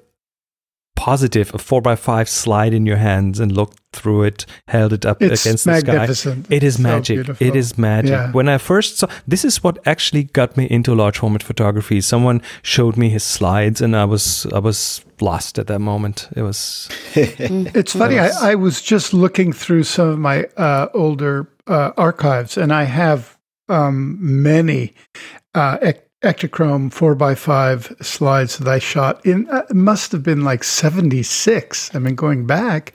[0.98, 5.06] positive, a four x five slide in your hands and looked through it, held it
[5.06, 6.46] up it's against the sky, magnificent.
[6.50, 7.16] it is So magic.
[7.16, 7.46] beautiful.
[7.46, 8.10] It is magic.
[8.10, 8.32] Yeah.
[8.32, 12.00] When I first saw this is what actually got me into large format photography.
[12.00, 16.28] Someone showed me his slides and I was I was lost at that moment.
[16.36, 18.14] It was It's funny.
[18.16, 18.36] Yes.
[18.42, 22.84] I, I was just looking through some of my uh, older uh, archives, and I
[22.84, 23.36] have
[23.68, 24.92] um, many
[25.54, 29.48] uh, ec- Ektachrome four x five slides that I shot in.
[29.48, 31.94] Uh, must have been like seventy six.
[31.94, 32.92] I mean, going back,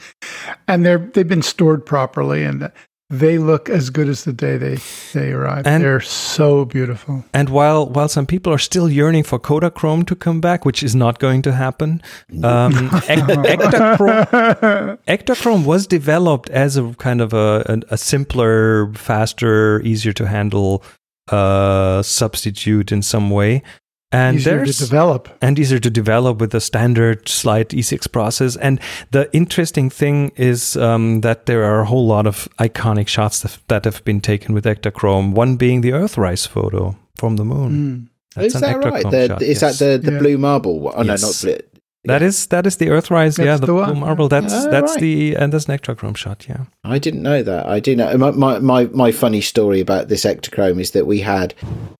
[0.67, 2.69] and they're they've been stored properly, and
[3.09, 4.77] they look as good as the day they
[5.13, 5.67] they arrived.
[5.67, 7.23] And- they're so beautiful.
[7.33, 10.95] and while while some people are still yearning for Kodachrome to come back, which is
[10.95, 12.01] not going to happen,
[12.43, 12.73] um,
[13.07, 20.27] Ektachrome Ektachrome was developed as a kind of a, a, a simpler, faster, easier to
[20.27, 20.83] handle
[21.29, 23.63] uh, substitute in some way.
[24.11, 25.27] And Easier there's to develop.
[25.41, 28.55] and easier to develop with the standard slide E6 process.
[28.57, 33.39] And the interesting thing is um, that there are a whole lot of iconic shots
[33.41, 35.31] that, that have been taken with Ektachrome.
[35.33, 38.09] One being the Earthrise photo from the moon.
[38.37, 38.43] Mm.
[38.45, 39.09] is an that right?
[39.09, 39.79] The, shot, is yes.
[39.79, 40.19] that the, the Yeah.
[40.19, 40.79] blue marble?
[40.79, 40.93] one?
[40.95, 41.21] Oh, Yes.
[41.23, 41.72] no, not blue.
[42.05, 43.99] That is that is the Earthrise, yeah, the, the blue one.
[43.99, 44.27] marble.
[44.27, 44.99] That's Oh, that's right.
[44.99, 46.65] the and that's an Ektachrome shot, yeah.
[46.83, 47.65] I didn't know that.
[47.65, 48.17] I do know.
[48.17, 51.53] My, my, my, my funny story about this Ektachrome is that we had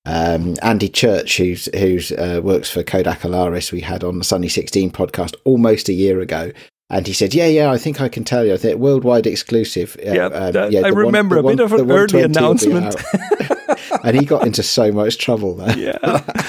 [0.06, 4.50] um, Andy Church, who's who's uh, works for Kodak Alaris, we had on the Sunny
[4.50, 6.52] 16 podcast almost a year ago.
[6.90, 8.54] And he said, "Yeah, yeah, I think I can tell you.
[8.54, 9.96] I think worldwide exclusive.
[10.06, 12.22] Uh, Yeah, um, yeah, I the one- remember a bit one- of an early 120
[12.22, 12.96] will be announcement.
[14.04, 15.78] out." and he got into so much trouble there.
[15.78, 16.24] Yeah.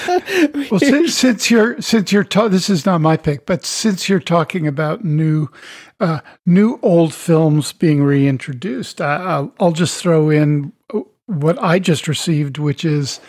[0.71, 4.19] Well, since, since you're since you're ta- this is not my pick, but since you're
[4.19, 5.47] talking about new
[5.99, 10.73] uh, new old films being reintroduced, I, I'll, I'll just throw in
[11.27, 13.19] what I just received, which is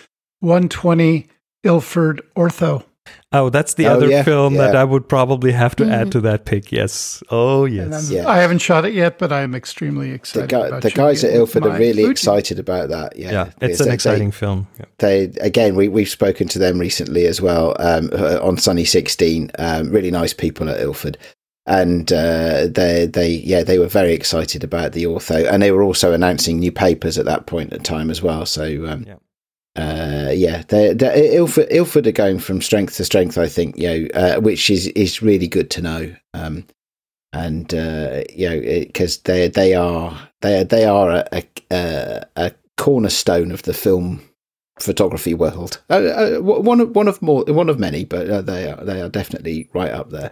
[0.40, 1.26] 120
[1.62, 2.84] Ilford Ortho.
[3.32, 4.74] Oh, that's the Oh, other yeah, film that.
[4.76, 6.72] I would probably have to add to that pick.
[6.72, 7.22] Yes.
[7.30, 8.08] Oh, yes.
[8.10, 8.28] I'm, Yeah.
[8.28, 10.48] I haven't shot it yet, but I'm extremely The, excited.
[10.50, 12.10] guy, about the guys at Ilford are really Fuji.
[12.10, 13.16] excited about that.
[13.16, 14.66] Yeah, Yeah, it's They- an they- exciting film.
[14.78, 14.84] Yeah.
[14.98, 19.50] they again we, we've spoken to them recently as well um, uh, on sunny 16
[19.58, 21.18] um, really nice people at ilford
[21.66, 25.82] and uh, they they yeah they were very excited about the ortho and they were
[25.82, 29.16] also announcing new papers at that point in time as well so um, Yeah.
[29.76, 33.86] Uh, yeah they, they, ilford, ilford are going from strength to strength i think you
[33.88, 36.64] know uh, which is is really good to know um,
[37.32, 42.52] and uh, you know because they they are they are they are a, a, a,
[42.76, 44.20] cornerstone of the film
[44.78, 45.82] photography world.
[45.88, 49.00] Uh, uh, one of one of more one of many, but uh, they are they
[49.00, 50.30] are definitely right up there.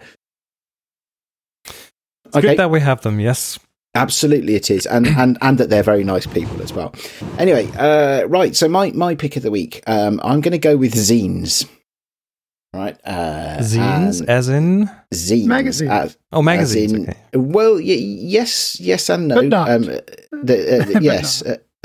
[2.26, 3.20] It's good that we have them.
[3.20, 3.58] Yes.
[3.96, 6.92] Absolutely, it is, and and and that they're very nice people as well.
[7.38, 8.56] Anyway, uh, right.
[8.56, 11.68] So my my pick of the week, um, I'm going to go with zines.
[12.74, 15.90] Right, uh, Zines, as in zines, Magazines.
[15.92, 16.92] as- oh magazines.
[16.92, 17.14] in- okay.
[17.34, 19.36] Well, y- yes, yes, and no.
[19.36, 19.70] But not.
[19.70, 21.58] Um, the, uh, But yes, uh,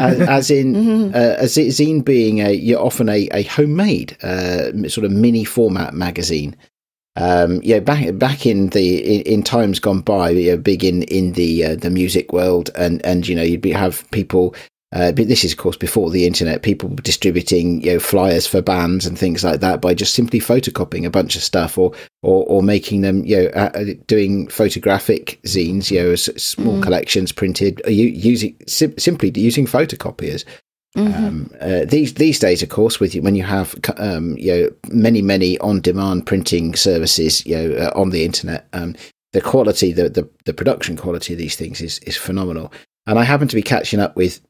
[0.00, 0.74] as, as in
[1.12, 1.14] Mhm.
[1.14, 5.42] uh, a z- zine being a you're often a, a homemade uh, sort of mini
[5.44, 6.54] format magazine.
[7.16, 11.02] Um, yeah, back back in the in, in times gone by, you know, big in
[11.04, 14.54] in the uh, the music world, and and you know you'd be, have people.
[14.94, 16.62] Uh, but this is, of course, before the internet.
[16.62, 21.06] People distributing, you know, flyers for bands and things like that by just simply photocopying
[21.06, 25.40] a bunch of stuff, or or, or making them, you know, uh, uh, doing photographic
[25.44, 26.82] zines, you know, small Mm.
[26.82, 30.44] collections printed, uh, using sim- simply using photocopiers.
[30.96, 31.14] Mhm.
[31.14, 35.22] Um, uh, these these days, of course, with when you have um, you know many
[35.22, 38.94] many on demand printing services, you know, uh, on the internet, um,
[39.32, 42.70] the quality, the, the the production quality of these things is is phenomenal.
[43.06, 44.40] And I happen to be catching up with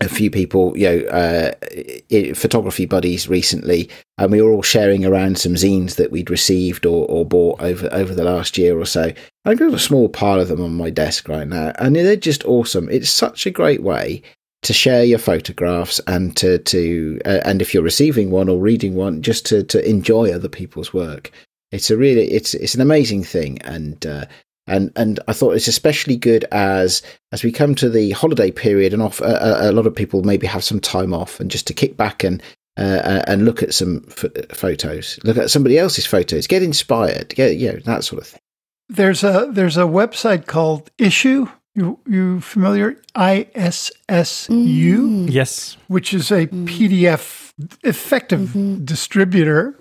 [0.00, 5.38] a few people, you know, uh, photography buddies recently, and we were all sharing around
[5.38, 9.12] some zines that we'd received or, or bought over over the last year or so.
[9.44, 12.46] I've got a small pile of them on my desk right now, and they're just
[12.46, 12.88] awesome.
[12.88, 14.22] It's such a great way
[14.62, 18.94] to share your photographs and to to uh, and if you're receiving one or reading
[18.94, 21.30] one, just to to enjoy other people's work.
[21.70, 24.24] It's a really it's it's an amazing thing, and uh,
[24.66, 27.02] and and I thought it's especially good as
[27.32, 30.46] as we come to the holiday period, and off a, a lot of people maybe
[30.46, 32.42] have some time off, and just to kick back and.
[32.76, 37.56] Uh, and look at some f- photos, look at somebody else's photos, get inspired, get
[37.56, 38.40] you know that sort of thing.
[38.88, 41.50] there's a there's a website called Issuu.
[41.78, 42.96] You you familiar?
[43.14, 45.30] I S S U, Mm.
[45.30, 45.76] Yes.
[45.86, 47.52] which is a PDF
[47.84, 48.84] effective Mhm.
[48.84, 49.78] distributor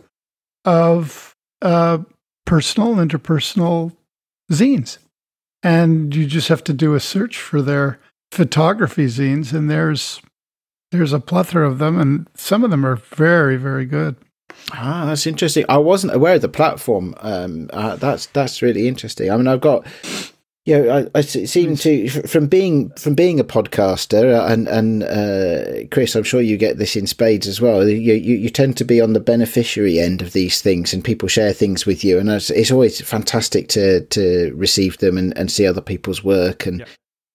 [0.66, 2.00] of uh,
[2.46, 3.92] personal interpersonal
[4.52, 4.98] zines,
[5.64, 8.00] and you just have to do a search for their
[8.32, 10.22] photography zines, and there's
[10.92, 14.16] there's a plethora of them, and some of them are very very good.
[14.72, 15.66] Ah, that's interesting.
[15.68, 17.16] I wasn't aware of the platform.
[17.22, 19.32] Um, uh, that's that's really interesting.
[19.32, 19.86] I mean, I've got,
[20.68, 24.68] you know, I, I s- seem to from being from being a podcaster, uh, and
[24.68, 27.88] and uh, Chris, I'm sure you get this in spades as well.
[27.88, 31.30] You, you you tend to be on the beneficiary end of these things, and people
[31.30, 35.50] share things with you, and it's, it's always fantastic to to receive them and, and
[35.50, 36.80] see other people's work and.
[36.80, 36.90] Yep.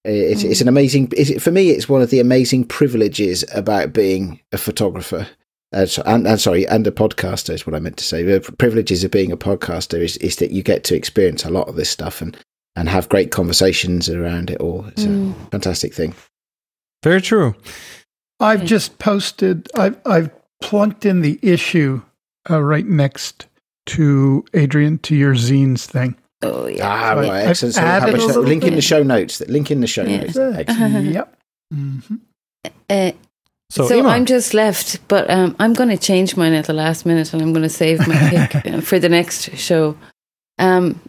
[0.05, 1.13] It's, it's an amazing.
[1.15, 5.25] It's, for me, it's one of the amazing privileges about being a photographer
[5.73, 8.21] uh, and, and sorry, and a podcaster is what I meant to say.
[8.21, 11.69] The privileges of being a podcaster is, is that you get to experience a lot
[11.69, 12.37] of this stuff and,
[12.75, 14.85] and have great conversations around it all.
[14.87, 15.31] It's Mm.
[15.47, 16.13] a fantastic thing.
[17.03, 17.55] Very true.
[18.39, 18.67] I've Okay.
[18.67, 19.69] just posted.
[19.75, 20.29] I've I've
[20.61, 22.03] plunked in the Issuu
[22.49, 23.45] uh, right next
[23.87, 26.15] to Adrian to your zines thing.
[26.41, 26.87] Oh yeah.
[26.87, 27.29] Ah, Right.
[27.29, 27.75] right, I've excellent.
[27.75, 29.41] So added much a that- little link in the show notes.
[29.47, 30.17] Link in the show Yeah.
[30.23, 30.37] notes.
[30.37, 31.05] Excellent.
[31.13, 31.37] yep.
[31.71, 31.99] hmm
[32.89, 33.11] Uh,
[33.69, 37.05] So, so I'm just left, but um, I'm going to change mine at the last
[37.07, 39.97] minute, and I'm going to save my pick uh, for the next show.
[40.59, 40.99] Um,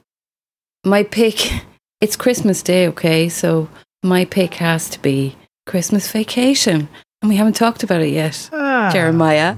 [0.85, 1.51] my pick,
[2.01, 3.29] it's Christmas Day, okay?
[3.29, 3.69] So
[4.03, 6.89] my pick has to be Christmas Vacation,
[7.23, 8.91] and we haven't talked about it yet, Ah.
[8.93, 9.57] Jeremiah.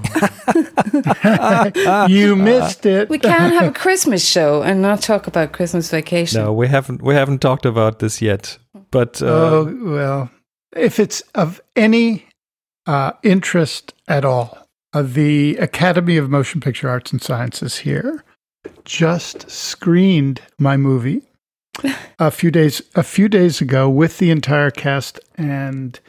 [2.09, 3.09] you missed it.
[3.09, 6.41] we can't have a Christmas show and not talk about Christmas Vacation.
[6.43, 8.57] no, we haven't we haven't talked about this yet.
[8.91, 10.29] But uh, oh well,
[10.75, 12.25] if it's of any
[12.85, 14.57] uh, interest at all,
[14.93, 18.23] uh, the Academy of Motion Picture Arts and Sciences here
[18.85, 21.21] just screened my movie
[22.19, 25.99] a few days a few days ago with the entire cast, and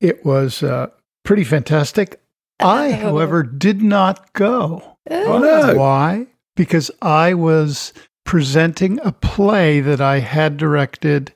[0.00, 0.88] it was uh,
[1.24, 2.20] pretty fantastic.
[2.60, 2.96] I, Oh.
[2.96, 4.96] however, did not go.
[5.10, 5.74] Oh, no.
[5.76, 6.26] Why?
[6.54, 7.92] Because I was
[8.24, 11.32] presenting a play that I had directed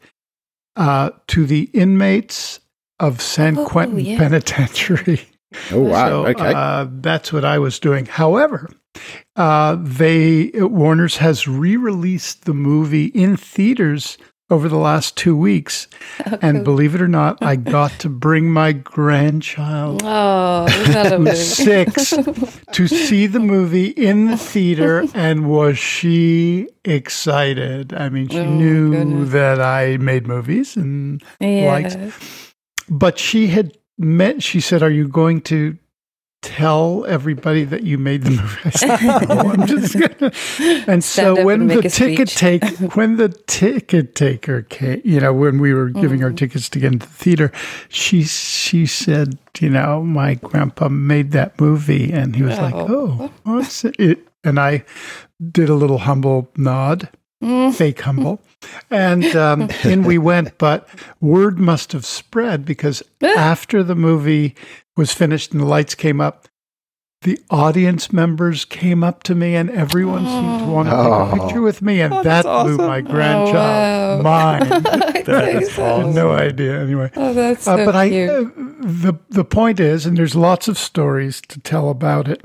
[0.76, 2.60] uh, to the inmates
[3.00, 4.18] of San Oh, Quentin yeah.
[4.18, 5.20] Penitentiary.
[5.72, 6.08] Oh, wow.
[6.08, 6.52] So, okay.
[6.54, 8.06] uh, that's what I was doing.
[8.06, 8.68] However,
[9.36, 14.18] uh, they Warner's has re-released the movie in theaters
[14.48, 15.88] over the last two weeks,
[16.40, 21.30] and believe it or not, I got to bring my grandchild Oh, isn't that lovely?
[21.32, 22.10] who's six
[22.72, 28.44] to see the movie in the theater and was she excited i mean she Oh,
[28.54, 29.30] knew goodness.
[29.32, 31.66] that i made movies and Yeah.
[31.72, 31.96] liked-
[32.88, 35.76] but she had met she said are you going to
[36.42, 40.32] tell everybody that you made the movie no, I'm just gonna.
[40.86, 42.62] and so when and the ticket take
[42.94, 46.36] when the ticket taker came you know when we were giving our Mm.
[46.36, 47.52] tickets to get into the theater
[47.88, 53.16] she she said you know my grandpa made that movie and he was like Oh.
[53.20, 54.84] oh what's it and i
[55.50, 57.08] did a little humble nod
[57.42, 57.74] Mm.
[57.74, 58.40] fake humble
[58.90, 60.88] and um, in we went but
[61.20, 64.54] word must have spread because after the movie
[64.96, 66.48] was finished and the lights came up
[67.22, 71.30] the audience members came up to me and everyone seemed to want to take Oh.
[71.30, 72.86] a picture with me and Oh, that that's blew awesome.
[72.86, 74.58] my grandchild Oh, wow.
[74.60, 74.84] mind
[75.26, 78.44] That is I had no idea anyway Oh, that's uh, so but I, uh,
[78.80, 82.42] the the point is, and there's lots of stories to tell about it.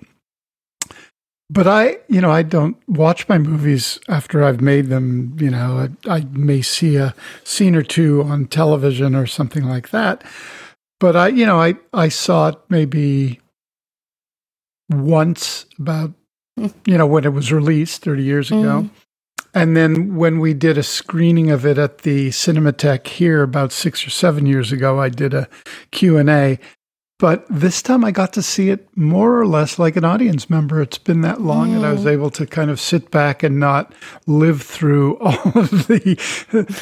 [1.49, 5.36] But I, you know, I don't watch my movies after I've made them.
[5.39, 9.89] You know, I, I may see a scene or two on television or something like
[9.89, 10.24] that.
[11.02, 13.41] But I, you know, I I saw it maybe
[14.89, 16.14] once about,
[16.86, 18.84] you know, when it was released 30 years ago.
[18.84, 18.89] Mm.
[19.54, 24.06] And then when we did a screening of it at the Cinematheque here about six
[24.06, 25.49] or seven years ago, I did a
[25.91, 26.60] Q&A.
[27.22, 30.82] But this time I got to see it more or less like an audience member.
[30.82, 33.93] It's been that long that I was able to kind of sit back and not
[34.26, 36.17] live through all of the,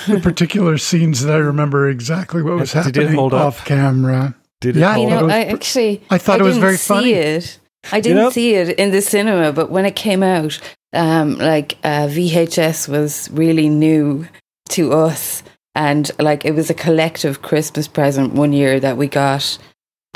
[0.07, 3.47] the particular scenes that I remember exactly what was Did it happening hold up?
[3.47, 4.33] off camera.
[4.61, 6.77] did it Yeah, hold You know, was I actually I thought it was didn't very
[6.77, 7.11] see funny.
[7.11, 7.59] It.
[7.91, 10.57] I didn't know- see it in the cinema, but when it came out,
[10.93, 14.25] um, like uh, VHS was really new
[14.69, 15.43] to us,
[15.75, 19.57] and like it was a collective Christmas present one year that we got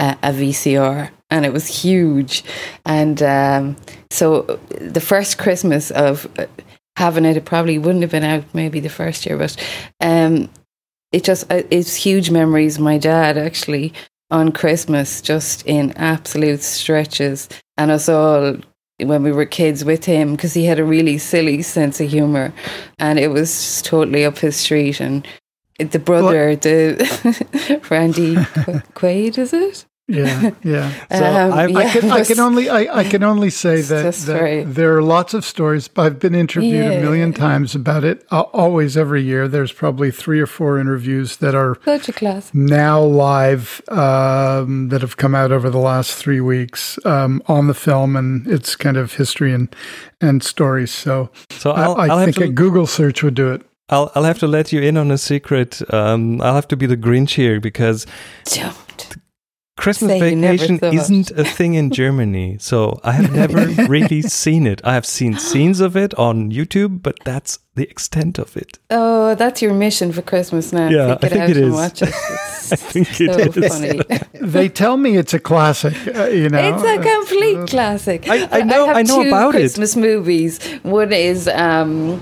[0.04, 2.44] a, a VCR, and it was huge.
[2.86, 3.76] And um,
[4.12, 6.46] so the first Christmas of uh,
[6.98, 9.56] having it, it probably wouldn't have been out maybe the first year, but
[10.02, 10.50] um,
[11.12, 12.80] it just uh, it's huge memories.
[12.80, 13.94] My dad actually
[14.30, 17.48] on Christmas, just in absolute stretches,
[17.78, 18.58] and us all
[19.00, 22.54] when we were kids with him because he had a really silly sense of humor,
[23.00, 25.00] and it was totally up his street.
[25.00, 25.26] And
[25.78, 29.86] the brother, the Randy Qu- Quaid, is it?
[30.08, 30.92] Yeah, yeah.
[31.18, 33.82] So Um, I- I yeah, I can, I can only I, I can only say
[33.82, 35.90] that, that very- there are lots of stories.
[35.96, 37.38] I've been interviewed a million Yeah.
[37.38, 38.26] times about it.
[38.30, 42.52] Uh, always, every year, there's probably three or four interviews that are such a class.
[42.54, 47.74] now live um, that have come out over the last three weeks um, on the
[47.74, 49.74] film, and it's kind of history and
[50.20, 50.92] and stories.
[50.92, 53.62] So So I, I'll, I I'll think to a Google search would do it.
[53.90, 55.82] I'll, I'll have to let you in on a secret.
[55.94, 58.06] Um, I'll have to be the Grinch here because
[58.46, 58.76] Don't.
[59.76, 62.58] Christmas Say vacation isn't a thing in Germany.
[62.60, 64.82] So I have never really seen it.
[64.84, 68.78] I have seen scenes of it on YouTube, but that's the extent of it.
[68.92, 70.90] Oh, that's your mission for Christmas now.
[70.90, 71.72] Yeah, I think out it.
[71.72, 72.14] Watch it.
[72.64, 73.68] It's I think it so is.
[73.68, 74.00] funny.
[74.54, 75.96] They tell me it's a classic.
[76.16, 78.30] Uh, you know, It's a complete classic.
[78.30, 79.60] I- I know- have I know two about it.
[79.60, 80.60] Christmas movies.
[80.84, 82.22] One is um,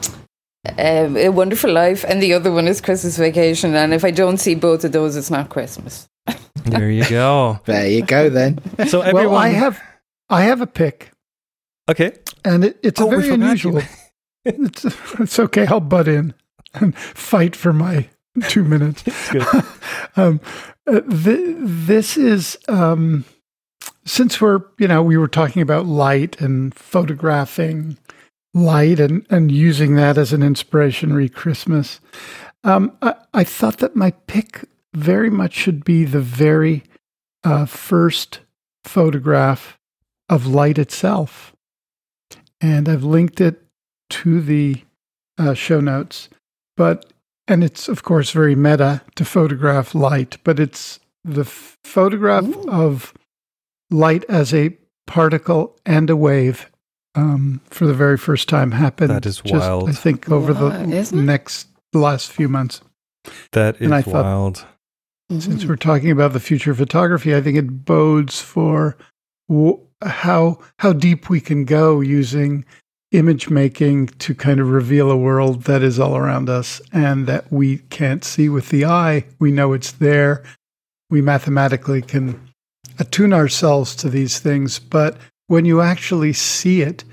[0.80, 3.76] um, A Wonderful Life, and the other one is Christmas Vacation.
[3.76, 6.08] And if I don't see both of those, it's not Christmas.
[6.66, 7.60] There you go.
[7.66, 8.60] There you go then.
[8.88, 9.82] So everyone, well, I have
[10.30, 11.12] I have a pick,
[11.90, 12.14] okay.
[12.46, 13.82] and it, it's Oh, a very unusual.
[14.46, 14.86] it's
[15.20, 15.66] it's okay.
[15.68, 16.34] I'll butt in
[16.74, 18.10] and fight for my
[18.48, 19.04] two minutes.
[19.32, 19.46] Good.
[20.16, 20.40] um,
[20.88, 23.26] uh, th- this is um,
[24.06, 27.98] since we're you know we were talking about light and photographing
[28.54, 32.00] light and and using that as an inspiration re Christmas.
[32.64, 34.64] Um, I, I thought that my pick
[34.94, 36.84] very much should be the very
[37.44, 38.40] uh, first
[38.86, 39.78] photograph
[40.30, 41.54] of light itself,
[42.60, 43.62] and I've linked it
[44.12, 44.84] to the
[45.38, 46.30] uh, show notes.
[46.78, 47.06] But
[47.48, 52.70] and it's of course very meta to photograph light, but it's the f- photograph Ooh.
[52.70, 53.14] of
[53.90, 56.72] light as a particle and a wave
[57.16, 59.10] um, for the very first time happened.
[59.10, 59.90] That is just, wild.
[59.90, 62.82] I think over Wow, the isn't next the last few months.
[63.52, 64.66] That is And I thought- wild.
[65.40, 68.98] Since we're talking about the future of photography, I think it bodes for
[69.48, 72.66] w- how how deep we can go using
[73.12, 77.50] image making to kind of reveal a world that is all around us and that
[77.52, 79.26] we can't see with the eye.
[79.40, 80.44] We know it's there.
[81.10, 82.40] We mathematically can
[83.00, 85.18] attune ourselves to these things, but
[85.48, 87.06] when you actually see it,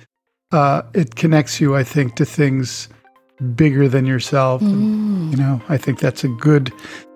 [0.51, 2.89] uh, it connects you, I think, to things
[3.55, 4.61] bigger than yourself.
[4.62, 5.30] And, Mm.
[5.32, 6.72] you know, I think that's a good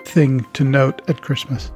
[0.06, 1.70] thing to note at Christmas.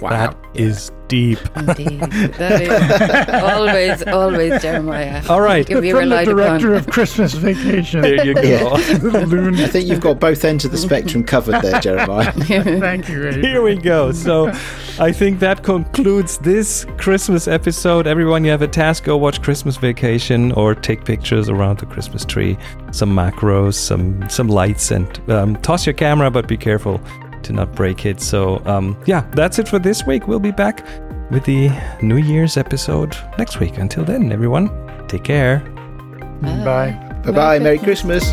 [0.00, 0.10] Wow.
[0.10, 1.38] That is deep.
[1.56, 2.00] Indeed.
[2.00, 5.22] That is always, always Jeremiah.
[5.26, 5.66] All right.
[5.66, 6.80] Can be From the director upon.
[6.80, 8.02] of Christmas Vacation.
[8.02, 8.42] There you go.
[8.44, 8.74] Yeah.
[8.74, 12.30] I think you've got both ends of the spectrum covered there, Jeremiah.
[12.32, 13.40] Thank you, Ray.
[13.40, 14.12] Here we go.
[14.12, 14.52] So
[14.98, 18.06] I think that concludes this Christmas episode.
[18.06, 19.04] Everyone, you have a task.
[19.04, 22.56] Go watch Christmas Vacation or take pictures around the Christmas tree.
[22.92, 27.00] Some macros, some some lights, and um, toss your camera, but be careful
[27.42, 28.22] to not break it.
[28.22, 30.26] So um, yeah, that's it for this week.
[30.28, 30.86] We'll be back
[31.30, 31.70] with the
[32.00, 33.76] New Year's episode next week.
[33.76, 34.70] Until then, everyone,
[35.08, 35.58] take care.
[36.40, 36.92] Bye.
[37.22, 37.58] Bye bye.
[37.58, 38.32] Merry Christmas.